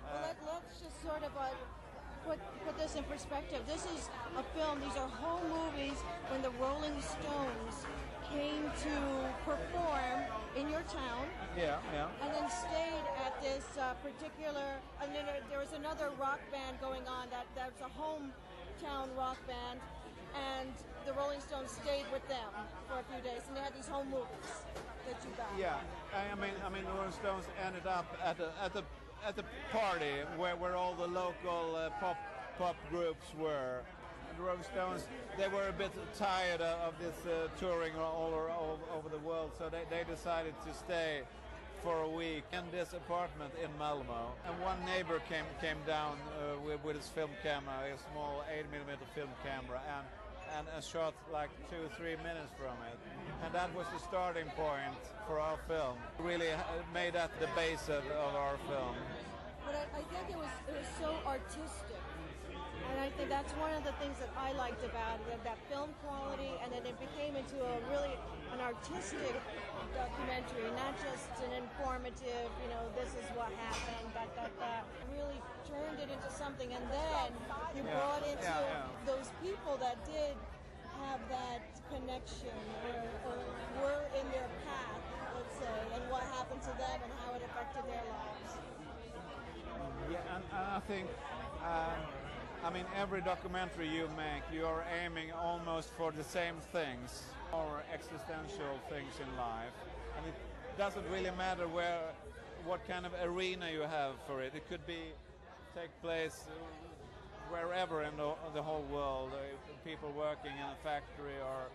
Well, 0.04 0.16
Uh, 0.16 0.28
let, 0.28 0.38
let's 0.46 0.80
just 0.82 1.02
sort 1.02 1.24
of 1.24 1.32
uh, 1.38 1.48
put, 2.26 2.40
put 2.66 2.78
this 2.78 2.96
in 2.96 3.04
perspective. 3.06 3.62
This 3.68 3.84
is 3.96 4.10
a 4.38 4.44
film, 4.56 4.80
these 4.82 4.96
are 4.98 5.08
home 5.08 5.44
movies 5.50 5.98
when 6.30 6.42
the 6.42 6.52
Rolling 6.62 6.96
Stones 7.02 7.76
came 8.32 8.64
to 8.88 8.96
perform 9.46 10.18
in 10.56 10.70
your 10.70 10.82
town 10.90 11.26
yeah, 11.58 11.78
yeah. 11.94 12.08
and 12.24 12.30
then 12.34 12.48
stayed 12.50 13.06
at 13.26 13.34
this 13.42 13.66
uh, 13.78 13.94
particular, 14.02 14.80
and 15.02 15.14
then 15.16 15.26
there- 15.50 15.60
was 15.60 15.74
another 15.74 16.10
rock 16.20 16.40
band 16.52 16.76
going 16.82 17.06
on 17.08 17.30
that 17.30 17.46
that's 17.56 17.80
a 17.82 17.92
hometown 18.84 19.08
rock 19.18 19.38
band, 19.48 19.80
and 20.36 20.70
the 21.06 21.14
Rolling 21.14 21.40
Stones 21.40 21.72
stayed 21.72 22.06
with 22.12 22.28
them 22.28 22.50
for 22.88 23.00
a 23.00 23.04
few 23.04 23.22
days, 23.24 23.42
and 23.48 23.58
they 23.58 23.62
had 23.62 23.76
these 23.76 23.88
home 23.88 24.10
movies 24.10 24.52
that 25.08 25.18
you 25.24 25.32
got. 25.38 25.48
Yeah, 25.58 25.76
I 26.14 26.36
mean, 26.36 26.52
I 26.66 26.70
mean, 26.70 26.84
the 26.86 26.92
Rolling 26.92 27.12
Stones 27.12 27.46
ended 27.66 27.88
up 27.88 28.06
at 28.24 28.38
the 28.38 28.50
at 28.62 28.74
the 28.74 28.84
at 29.26 29.36
the 29.36 29.44
party 29.72 30.24
where, 30.38 30.56
where 30.56 30.76
all 30.76 30.94
the 30.94 31.08
local 31.08 31.76
uh, 31.76 31.90
pop 32.00 32.18
pop 32.58 32.76
groups 32.90 33.28
were. 33.38 33.82
The 34.36 34.42
Rolling 34.42 34.64
Stones, 34.64 35.06
they 35.38 35.48
were 35.48 35.68
a 35.68 35.72
bit 35.72 35.92
tired 36.18 36.60
of 36.60 36.94
of 36.94 36.94
this 36.98 37.32
uh, 37.32 37.50
touring 37.60 37.96
all, 37.96 38.34
all, 38.34 38.50
all 38.50 38.80
over 38.98 39.08
the 39.08 39.20
world, 39.20 39.52
so 39.56 39.70
they, 39.70 39.84
they 39.92 40.04
decided 40.10 40.56
to 40.66 40.74
stay 40.74 41.22
for 41.84 42.02
a 42.02 42.10
week 42.10 42.44
in 42.54 42.64
this 42.72 42.94
apartment 42.94 43.52
in 43.62 43.70
Malmo. 43.78 44.32
And 44.48 44.56
one 44.62 44.80
neighbor 44.86 45.22
came 45.28 45.46
came 45.60 45.78
down 45.86 46.16
uh, 46.16 46.60
with, 46.66 46.84
with 46.84 46.96
his 46.96 47.08
film 47.08 47.30
camera, 47.44 47.92
a 47.94 48.00
small 48.12 48.44
8 48.48 48.72
millimeter 48.72 49.06
film 49.14 49.30
camera, 49.44 49.82
and 49.84 50.08
and, 50.58 50.68
and 50.76 50.84
shot 50.84 51.14
like 51.32 51.50
two, 51.70 51.90
three 51.98 52.16
minutes 52.18 52.54
from 52.58 52.78
it. 52.88 52.98
And 53.44 53.54
that 53.54 53.74
was 53.76 53.86
the 53.94 54.00
starting 54.00 54.48
point 54.56 54.96
for 55.28 55.40
our 55.40 55.58
film. 55.68 55.98
Really 56.20 56.52
uh, 56.52 56.62
made 56.94 57.14
that 57.14 57.32
the 57.40 57.50
base 57.56 57.90
of, 57.90 58.06
of 58.06 58.36
our 58.36 58.58
film. 58.70 58.96
But 59.66 59.76
I, 59.76 60.00
I 60.00 60.04
think 60.08 60.26
it 60.30 60.38
was 60.38 60.56
it 60.70 60.76
was 60.78 60.92
so 61.00 61.12
artistic, 61.28 62.03
and 62.92 63.00
I 63.00 63.10
think 63.16 63.30
that's 63.30 63.54
one 63.62 63.74
of 63.74 63.84
the 63.84 63.94
things 64.02 64.18
that 64.20 64.30
I 64.38 64.54
liked 64.54 64.84
about 64.84 65.20
it, 65.22 65.26
that, 65.32 65.44
that 65.44 65.60
film 65.70 65.90
quality, 66.06 66.52
and 66.64 66.72
then 66.72 66.84
it 66.86 66.98
became 67.00 67.36
into 67.36 67.58
a 67.62 67.76
really 67.92 68.14
an 68.54 68.62
artistic 68.62 69.34
documentary, 69.96 70.70
not 70.78 70.94
just 71.02 71.30
an 71.46 71.54
informative, 71.58 72.50
you 72.62 72.70
know, 72.70 72.84
this 72.98 73.10
is 73.18 73.26
what 73.34 73.50
happened, 73.58 74.10
that 74.14 74.30
that 74.36 74.52
that. 74.60 74.84
Really 75.14 75.42
turned 75.70 76.00
it 76.02 76.10
into 76.10 76.30
something, 76.34 76.74
and 76.74 76.84
then 76.90 77.30
you 77.78 77.86
Yeah, 77.86 77.98
brought 78.02 78.26
into 78.26 78.42
yeah, 78.44 78.90
yeah. 78.90 79.06
those 79.06 79.30
people 79.46 79.78
that 79.78 80.02
did 80.06 80.34
have 81.06 81.22
that 81.30 81.62
connection 81.94 82.58
or, 82.82 82.98
or 83.30 83.38
were 83.82 84.06
in 84.18 84.26
their 84.34 84.50
path, 84.66 85.02
let's 85.38 85.54
say, 85.62 85.78
and 85.94 86.02
what 86.10 86.24
happened 86.34 86.62
to 86.66 86.74
them 86.82 86.98
and 87.06 87.12
how 87.22 87.34
it 87.38 87.42
affected 87.46 87.86
their 87.86 88.06
lives? 88.10 88.52
Yeah, 90.10 90.36
and, 90.36 90.44
and 90.50 90.66
I 90.74 90.80
think, 90.90 91.08
um, 91.62 91.98
I 92.64 92.70
mean, 92.72 92.86
every 92.98 93.20
documentary 93.20 93.90
you 93.90 94.08
make, 94.16 94.44
you're 94.54 94.86
aiming 95.04 95.34
almost 95.34 95.90
for 95.98 96.14
the 96.14 96.24
same 96.24 96.56
things, 96.72 97.24
or 97.52 97.84
existential 97.94 98.80
things 98.90 99.14
in 99.20 99.28
life, 99.38 99.76
and 100.18 100.26
it 100.26 100.34
doesn't 100.78 101.04
really 101.12 101.32
matter 101.38 101.68
where, 101.68 102.00
what 102.66 102.88
kind 102.88 103.06
of 103.06 103.12
arena 103.22 103.70
you 103.70 103.82
have 103.82 104.14
for 104.26 104.42
it. 104.42 104.54
It 104.56 104.70
could 104.70 104.88
be 104.88 105.12
take 105.76 105.92
place 106.02 106.46
wherever 107.50 108.04
in 108.04 108.16
the, 108.16 108.32
the 108.54 108.62
whole 108.62 108.86
world, 108.90 109.32
uh, 109.34 109.40
people 109.84 110.14
working 110.16 110.54
in 110.56 110.64
a 110.64 110.80
factory 110.84 111.36
or 111.44 111.68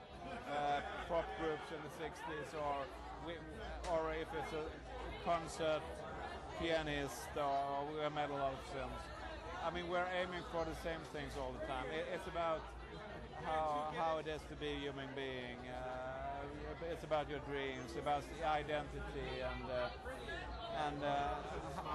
uh, 0.50 0.80
pop 1.06 1.26
groups 1.38 1.68
in 1.68 1.80
the 1.84 1.92
60s, 2.02 2.58
or 2.64 2.86
or 3.92 4.12
if 4.14 4.28
it's 4.32 4.54
a 4.54 4.64
concert 5.28 5.82
pianist, 6.58 7.28
or 7.36 7.84
a 8.06 8.10
lot 8.10 8.52
of 8.52 8.60
films. 8.72 9.17
I 9.64 9.70
mean, 9.70 9.88
we're 9.88 10.06
aiming 10.20 10.42
for 10.52 10.64
the 10.64 10.76
same 10.82 11.00
things 11.12 11.32
all 11.38 11.52
the 11.52 11.66
time. 11.66 11.84
It, 11.92 12.06
it's 12.14 12.26
about 12.28 12.62
how 13.44 13.92
how 13.96 14.18
it 14.18 14.26
is 14.26 14.40
to 14.48 14.56
be 14.56 14.68
a 14.68 14.78
human 14.78 15.08
being. 15.14 15.58
Uh, 15.68 16.90
it's 16.92 17.04
about 17.04 17.28
your 17.28 17.40
dreams, 17.50 17.90
about 17.98 18.22
the 18.38 18.46
identity, 18.46 19.30
and 19.42 19.64
uh, 19.70 20.86
and 20.86 21.04
uh, 21.04 21.34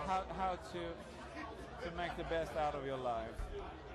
how 0.07 0.23
how 0.37 0.53
to 0.73 0.81
to 1.83 1.95
make 1.97 2.15
the 2.17 2.23
best 2.25 2.55
out 2.57 2.75
of 2.75 2.85
your 2.85 2.97
life. 2.97 3.35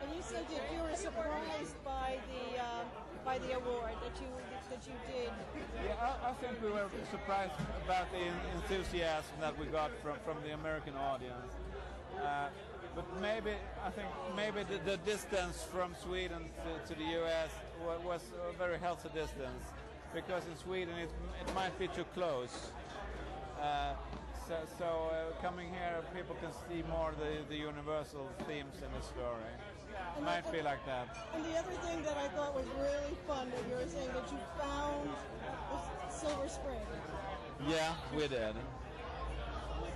And 0.02 0.14
you 0.14 0.22
said 0.22 0.44
that 0.48 0.64
you 0.72 0.80
were 0.82 0.96
surprised 0.96 1.76
by 1.84 2.18
the 2.30 2.60
uh, 2.60 2.84
by 3.24 3.38
the 3.38 3.56
award 3.56 3.94
that 4.02 4.16
you 4.20 4.30
that 4.70 4.82
you 4.86 4.96
did. 5.12 5.30
Yeah, 5.84 5.94
I, 6.00 6.30
I 6.30 6.32
think 6.34 6.62
we 6.62 6.70
were 6.70 6.88
surprised 7.10 7.52
about 7.84 8.10
the 8.12 8.24
enthusiasm 8.56 9.36
that 9.40 9.58
we 9.58 9.66
got 9.66 9.90
from 10.02 10.16
from 10.24 10.36
the 10.44 10.54
American 10.54 10.94
audience. 10.94 11.52
Maybe 13.20 13.52
I 13.84 13.90
think 13.90 14.08
maybe 14.36 14.62
the, 14.64 14.78
the 14.90 14.96
distance 14.98 15.66
from 15.72 15.94
Sweden 16.02 16.44
to, 16.64 16.94
to 16.94 16.98
the 16.98 17.08
US 17.22 17.50
was, 17.84 18.00
was 18.04 18.22
a 18.48 18.56
very 18.56 18.78
healthy 18.78 19.08
distance 19.14 19.64
because 20.14 20.46
in 20.46 20.56
Sweden 20.56 20.94
it, 20.98 21.10
it 21.40 21.54
might 21.54 21.76
be 21.78 21.88
too 21.88 22.04
close. 22.14 22.70
Uh, 23.60 23.94
so, 24.46 24.56
so 24.78 24.84
uh, 24.84 25.42
coming 25.42 25.68
here, 25.68 26.00
people 26.14 26.36
can 26.40 26.52
see 26.68 26.82
more 26.88 27.12
the, 27.18 27.44
the 27.48 27.56
universal 27.60 28.26
themes 28.46 28.76
in 28.76 28.90
the 28.96 29.04
story. 29.04 29.52
It 30.16 30.22
might 30.22 30.50
be 30.52 30.62
like 30.62 30.84
that. 30.86 31.08
And 31.34 31.44
the 31.44 31.58
other 31.58 31.76
thing 31.84 32.02
that 32.04 32.16
I 32.16 32.28
thought 32.28 32.54
was 32.54 32.64
really 32.78 33.16
fun 33.26 33.50
that 33.50 33.60
you 33.68 33.74
were 33.74 33.90
saying 33.90 34.08
that 34.14 34.30
you 34.30 34.38
found 34.58 35.08
Silver 36.10 36.48
Spring. 36.48 36.80
Yeah, 37.68 37.92
we 38.14 38.28
did. 38.28 38.54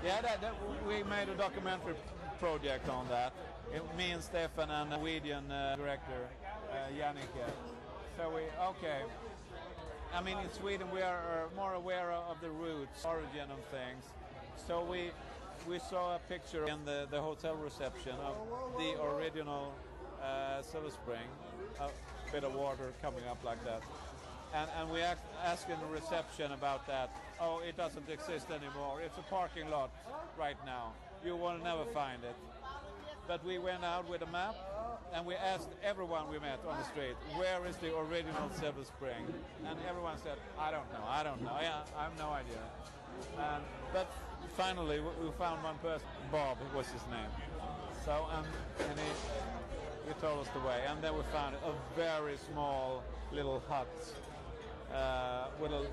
Yeah, 0.04 0.20
that, 0.20 0.40
that, 0.40 0.54
we 0.86 1.02
made 1.04 1.28
a 1.28 1.34
documentary 1.34 1.94
project 2.42 2.88
on 2.88 3.06
that. 3.08 3.32
It, 3.72 3.82
me 3.96 4.10
and 4.10 4.20
Stefan 4.20 4.68
and 4.68 4.90
Norwegian 4.90 5.48
uh, 5.48 5.76
director 5.76 6.26
uh. 6.74 7.50
So 8.18 8.30
we 8.34 8.42
okay. 8.72 9.02
I 10.12 10.20
mean, 10.22 10.36
in 10.38 10.50
Sweden 10.52 10.88
we 10.92 11.02
are 11.02 11.46
more 11.54 11.74
aware 11.74 12.10
of 12.10 12.40
the 12.40 12.50
roots, 12.50 13.04
origin 13.04 13.48
of 13.56 13.60
things. 13.70 14.02
So 14.66 14.82
we 14.82 15.12
we 15.68 15.78
saw 15.78 16.16
a 16.16 16.18
picture 16.28 16.66
in 16.66 16.84
the, 16.84 17.06
the 17.12 17.20
hotel 17.20 17.54
reception 17.54 18.16
of 18.26 18.34
the 18.76 19.00
original 19.00 19.72
uh, 20.20 20.62
Silver 20.62 20.90
Spring, 20.90 21.28
a 21.80 21.88
bit 22.32 22.42
of 22.42 22.54
water 22.54 22.92
coming 23.00 23.24
up 23.30 23.38
like 23.44 23.62
that. 23.64 23.82
And, 24.52 24.68
and 24.78 24.90
we 24.90 25.00
asked, 25.00 25.22
asked 25.44 25.70
in 25.70 25.78
the 25.78 25.86
reception 25.86 26.50
about 26.52 26.86
that. 26.88 27.08
Oh, 27.40 27.60
it 27.66 27.76
doesn't 27.76 28.08
exist 28.10 28.48
anymore. 28.50 29.00
It's 29.00 29.16
a 29.16 29.26
parking 29.30 29.70
lot 29.70 29.90
right 30.36 30.58
now. 30.66 30.92
You 31.24 31.36
will 31.36 31.58
never 31.58 31.84
find 31.94 32.22
it. 32.24 32.34
But 33.28 33.44
we 33.44 33.58
went 33.58 33.84
out 33.84 34.08
with 34.08 34.22
a 34.22 34.26
map 34.26 34.56
and 35.14 35.24
we 35.24 35.34
asked 35.36 35.68
everyone 35.82 36.28
we 36.28 36.38
met 36.40 36.58
on 36.68 36.76
the 36.76 36.84
street, 36.84 37.14
where 37.36 37.64
is 37.66 37.76
the 37.76 37.96
original 37.96 38.50
Silver 38.58 38.84
Spring? 38.84 39.24
And 39.66 39.78
everyone 39.88 40.16
said, 40.18 40.38
I 40.58 40.70
don't 40.70 40.90
know, 40.92 41.04
I 41.06 41.22
don't 41.22 41.40
know, 41.42 41.56
yeah, 41.60 41.82
I 41.96 42.04
have 42.04 42.18
no 42.18 42.30
idea. 42.30 42.58
And, 43.38 43.62
but 43.92 44.10
finally 44.56 45.00
we 45.00 45.30
found 45.38 45.62
one 45.62 45.78
person, 45.78 46.06
Bob 46.32 46.58
was 46.74 46.86
his 46.88 47.02
name. 47.10 47.30
So, 48.04 48.26
um, 48.32 48.44
and 48.90 48.98
he, 48.98 50.08
he 50.08 50.14
told 50.20 50.40
us 50.40 50.48
the 50.52 50.60
way. 50.60 50.80
And 50.88 51.00
then 51.02 51.14
we 51.14 51.22
found 51.32 51.54
a 51.54 51.72
very 51.94 52.36
small 52.50 53.04
little 53.30 53.62
hut 53.68 53.86
uh, 54.92 55.46
with 55.60 55.70
a 55.70 55.86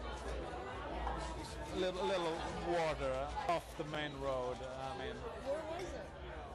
little, 1.77 2.05
little 2.05 2.35
water 2.67 3.13
off 3.47 3.63
the 3.77 3.85
main 3.85 4.11
road. 4.21 4.57
I 4.59 4.91
mean, 4.99 5.15
where 5.45 5.59
was 5.71 5.83
it? 5.83 6.07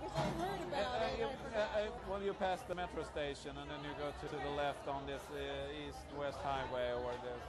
Because 0.03 0.17
I 0.17 0.29
heard 0.43 0.61
about 0.69 1.01
uh, 1.01 1.07
it. 1.07 1.19
you, 1.19 1.27
uh, 1.27 1.59
uh, 1.59 2.11
well, 2.11 2.23
you 2.23 2.33
pass 2.35 2.61
the 2.69 2.75
metro 2.75 3.03
station 3.05 3.53
and 3.61 3.71
then 3.71 3.81
you 3.83 3.95
go 3.99 4.11
to, 4.13 4.27
to 4.29 4.39
the 4.45 4.51
left 4.57 4.87
on 4.89 5.07
this 5.07 5.23
uh, 5.33 5.39
east-west 5.89 6.39
highway 6.43 6.93
or 7.05 7.13
this. 7.25 7.43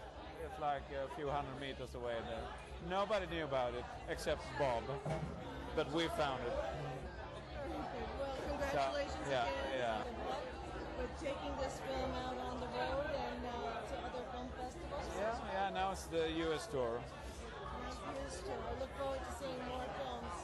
It's 0.45 0.59
like 0.61 0.83
a 0.93 1.09
few 1.17 1.27
hundred 1.27 1.57
meters 1.59 1.93
away 1.95 2.15
there. 2.29 2.45
Nobody 2.89 3.25
knew 3.27 3.43
about 3.43 3.73
it 3.73 3.83
except 4.09 4.41
Bob, 4.59 4.83
but 5.75 5.91
we 5.91 6.07
found 6.15 6.39
it. 6.45 6.53
Well, 6.53 8.29
congratulations 8.47 9.25
So, 9.25 9.31
yeah, 9.31 9.49
again. 9.49 9.79
yeah. 9.79 9.97
With 11.01 11.11
taking 11.19 11.53
this 11.59 11.81
film 11.83 12.11
out 12.23 12.37
on 12.39 12.59
the 12.61 12.69
road 12.71 13.09
and 13.09 13.41
uh, 13.41 13.83
to 13.83 13.95
other 14.05 14.23
film 14.31 14.47
festivals. 14.55 15.05
Yeah, 15.17 15.33
yeah. 16.11 16.19
The 16.19 16.31
U.S. 16.49 16.67
tour. 16.67 16.99
Nice 17.83 17.93
news 17.93 18.41
too. 18.41 18.51
I 18.51 18.79
look 18.79 18.91
forward 18.97 19.19
to 19.19 19.31
seeing 19.39 19.59
more 19.69 19.85
films. 19.97 20.35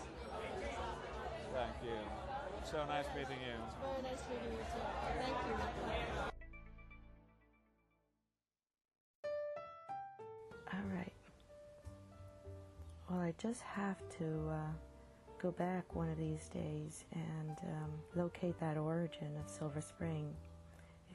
Thank 1.54 1.76
you. 1.84 2.00
So 2.64 2.86
nice 2.88 3.06
meeting 3.16 3.38
you. 3.46 3.58
It's 3.68 3.76
very 3.82 4.02
nice 4.04 4.24
meeting 4.30 4.52
you 4.52 4.64
too. 4.72 4.82
Thank 5.20 5.38
you. 5.48 5.56
All 10.74 10.98
right. 10.98 11.14
Well, 13.10 13.20
I 13.20 13.34
just 13.38 13.62
have 13.62 13.98
to 14.20 14.50
uh, 14.50 14.72
go 15.42 15.52
back 15.52 15.96
one 15.96 16.10
of 16.10 16.18
these 16.18 16.48
days 16.48 17.04
and 17.12 17.58
um, 17.64 17.92
locate 18.16 18.58
that 18.60 18.78
origin 18.78 19.36
of 19.44 19.50
Silver 19.50 19.82
Spring. 19.82 20.34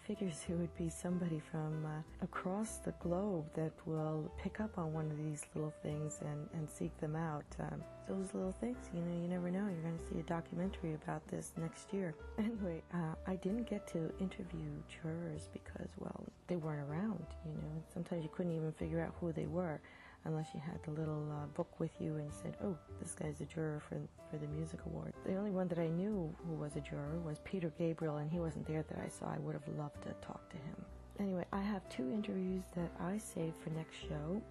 Figures 0.07 0.47
it 0.49 0.55
would 0.55 0.77
be 0.77 0.89
somebody 0.89 1.41
from 1.51 1.85
uh, 1.85 2.25
across 2.25 2.77
the 2.77 2.93
globe 3.01 3.45
that 3.55 3.73
will 3.87 4.31
pick 4.41 4.61
up 4.61 4.79
on 4.79 4.93
one 4.93 5.11
of 5.11 5.19
these 5.19 5.45
little 5.53 5.75
things 5.83 6.21
and, 6.21 6.49
and 6.55 6.71
seek 6.71 6.97
them 7.01 7.17
out. 7.17 7.45
Um, 7.59 7.83
those 8.09 8.33
little 8.33 8.53
things, 8.53 8.77
you 8.95 9.01
know, 9.01 9.21
you 9.21 9.27
never 9.27 9.51
know. 9.51 9.67
You're 9.67 9.83
going 9.83 9.99
to 9.99 10.05
see 10.05 10.21
a 10.21 10.23
documentary 10.23 10.95
about 10.95 11.27
this 11.27 11.53
next 11.57 11.93
year. 11.93 12.15
Anyway, 12.39 12.83
uh, 12.95 13.15
I 13.27 13.35
didn't 13.37 13.69
get 13.69 13.89
to 13.89 14.13
interview 14.21 14.69
jurors 14.87 15.49
because, 15.53 15.89
well, 15.99 16.25
they 16.47 16.55
weren't 16.57 16.89
around, 16.89 17.27
you 17.45 17.55
know. 17.55 17.83
Sometimes 17.93 18.23
you 18.23 18.31
couldn't 18.33 18.55
even 18.55 18.71
figure 18.73 19.01
out 19.01 19.13
who 19.21 19.33
they 19.33 19.47
were 19.47 19.81
unless 20.27 20.49
you 20.55 20.61
had 20.61 20.83
the 20.85 20.91
little 20.91 21.27
uh, 21.33 21.47
book 21.55 21.81
with 21.81 21.93
you 22.01 22.17
and 22.17 22.33
said, 22.33 22.57
"Oh, 22.63 22.77
this 23.01 23.15
guy's 23.15 23.41
a 23.41 23.45
juror 23.45 23.81
for 23.89 23.99
for 24.31 24.37
the 24.39 24.47
music 24.49 24.81
award." 24.87 25.15
The 25.25 25.37
only 25.37 25.51
one 25.51 25.69
that 25.69 25.79
I 25.79 25.89
knew 25.89 26.35
who 26.47 26.55
was 26.55 26.77
a 26.77 26.81
juror 26.81 27.19
was 27.25 27.41
Peter 27.45 27.73
Gabriel, 27.79 28.17
and 28.19 28.31
he 28.31 28.39
wasn't 28.39 28.67
there 28.67 28.85
that 28.89 28.99
I 28.99 29.09
saw. 29.09 29.27
I 29.27 29.39
would 29.39 29.55
have 29.55 29.69
loved 29.79 30.03
to 30.03 30.13
talk 30.27 30.49
to 30.51 30.57
him. 30.57 30.77
Anyway, 31.19 31.47
I 31.53 31.63
have 31.63 31.89
two 31.89 32.11
interviews 32.11 32.65
that 32.75 32.91
I 33.01 33.17
saved 33.17 33.57
for 33.57 33.71
next 33.71 33.97
show. 33.97 34.43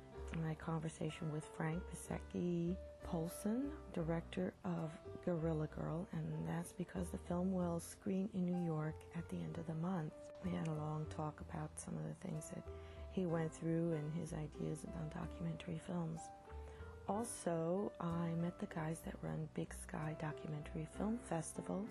My 0.43 0.55
conversation 0.55 1.31
with 1.31 1.45
Frank 1.55 1.81
Piasecki 1.89 2.75
Poulsen, 3.05 3.69
director 3.93 4.53
of 4.65 4.91
Guerrilla 5.23 5.67
Girl, 5.67 6.07
and 6.11 6.25
that's 6.47 6.73
because 6.73 7.09
the 7.09 7.19
film 7.27 7.53
will 7.53 7.79
screen 7.79 8.29
in 8.33 8.45
New 8.45 8.65
York 8.65 8.95
at 9.15 9.29
the 9.29 9.35
end 9.35 9.57
of 9.57 9.67
the 9.67 9.75
month. 9.75 10.11
We 10.43 10.51
had 10.51 10.67
a 10.67 10.73
long 10.73 11.05
talk 11.15 11.39
about 11.49 11.69
some 11.79 11.95
of 11.95 12.03
the 12.03 12.27
things 12.27 12.49
that 12.49 12.63
he 13.15 13.25
went 13.25 13.53
through 13.53 13.93
and 13.93 14.13
his 14.13 14.33
ideas 14.33 14.83
about 14.83 15.13
documentary 15.13 15.79
films. 15.87 16.19
Also, 17.07 17.91
I 18.01 18.29
met 18.41 18.59
the 18.59 18.65
guys 18.65 18.99
that 19.05 19.13
run 19.21 19.47
Big 19.53 19.73
Sky 19.73 20.15
Documentary 20.19 20.87
Film 20.97 21.17
Festival, 21.29 21.85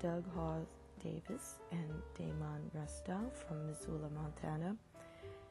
Doug 0.00 0.24
Hawes 0.34 0.66
Davis 1.02 1.56
and 1.70 1.92
Damon 2.16 2.70
Ristau 2.76 3.32
from 3.32 3.66
Missoula, 3.66 4.08
Montana. 4.14 4.76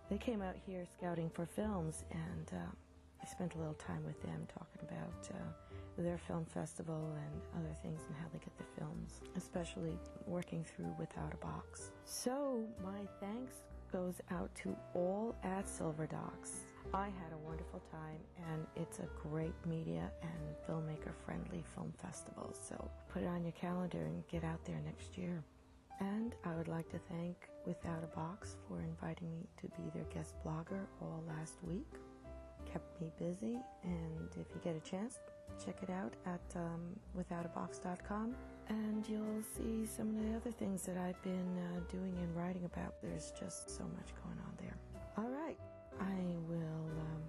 They 0.10 0.18
came 0.18 0.42
out 0.42 0.56
here 0.66 0.86
scouting 0.98 1.30
for 1.30 1.46
films, 1.46 2.04
and 2.12 2.50
uh, 2.52 2.72
I 3.22 3.26
spent 3.26 3.56
a 3.56 3.58
little 3.58 3.76
time 3.76 4.04
with 4.06 4.22
them 4.22 4.46
talking 4.54 4.82
about 4.90 5.30
uh, 5.30 6.02
their 6.02 6.18
film 6.18 6.46
festival 6.46 7.16
and 7.16 7.64
other 7.64 7.74
things 7.82 8.02
and 8.08 8.18
how 8.18 8.28
they 8.34 8.40
get 8.40 8.58
the 8.58 8.82
films, 8.82 9.22
especially 9.38 9.98
working 10.28 10.64
through 10.64 10.94
Without 11.00 11.34
a 11.34 11.38
Box. 11.38 11.92
So, 12.04 12.66
my 12.84 13.08
thanks 13.20 13.54
goes 13.96 14.20
out 14.30 14.54
to 14.54 14.76
all 14.94 15.34
at 15.46 15.66
Silver 15.70 16.06
Docs. 16.06 16.66
I 16.94 17.06
had 17.06 17.32
a 17.32 17.48
wonderful 17.48 17.82
time, 17.90 18.20
and 18.52 18.68
it's 18.76 19.00
a 19.00 19.08
great 19.30 19.54
media 19.66 20.12
and 20.22 20.56
filmmaker 20.68 21.14
friendly 21.26 21.64
film 21.74 21.94
festival. 22.02 22.54
So 22.54 22.92
put 23.14 23.24
it 23.24 23.28
on 23.28 23.44
your 23.44 23.54
calendar 23.54 24.04
and 24.06 24.28
get 24.28 24.44
out 24.44 24.60
there 24.66 24.82
next 24.84 25.18
year. 25.18 25.42
And 26.02 26.36
I 26.44 26.54
would 26.56 26.68
like 26.68 26.90
to 26.90 27.00
thank 27.10 27.48
Without 27.66 28.04
a 28.04 28.14
Box 28.14 28.58
for 28.68 28.82
inviting 28.82 29.32
me 29.32 29.48
to 29.62 29.68
be 29.82 29.90
their 29.94 30.04
guest 30.14 30.36
blogger 30.46 30.88
all 31.02 31.24
last 31.30 31.56
week. 31.64 31.88
Kept 32.70 33.00
me 33.00 33.14
busy, 33.18 33.58
and 33.84 34.30
if 34.32 34.48
you 34.54 34.60
get 34.62 34.76
a 34.76 34.90
chance, 34.90 35.20
check 35.64 35.78
it 35.82 35.90
out 35.90 36.16
at 36.26 36.42
um, 36.58 36.82
withoutabox.com 37.18 38.36
and 38.70 39.08
you'll 39.08 39.44
see 39.58 39.86
some 39.86 40.10
of 40.10 40.24
the 40.24 40.36
other 40.36 40.52
things 40.52 40.84
that 40.84 40.98
I've 40.98 41.22
been 41.24 41.58
uh, 41.58 41.80
doing 41.92 42.16
and 42.22 42.36
writing 42.36 42.66
about. 42.66 42.96
There's 43.02 43.32
just 43.40 43.70
so 43.70 43.84
much 43.84 44.10
going 44.24 44.40
on 44.40 44.54
there. 44.60 44.76
All 45.18 45.30
right, 45.30 45.58
I 46.00 46.36
will 46.48 46.90
um, 47.00 47.22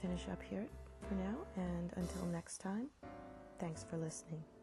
finish 0.00 0.22
up 0.30 0.42
here 0.42 0.66
for 1.08 1.14
now, 1.14 1.36
and 1.56 1.92
until 1.96 2.26
next 2.26 2.58
time, 2.58 2.88
thanks 3.58 3.84
for 3.88 3.96
listening. 3.96 4.55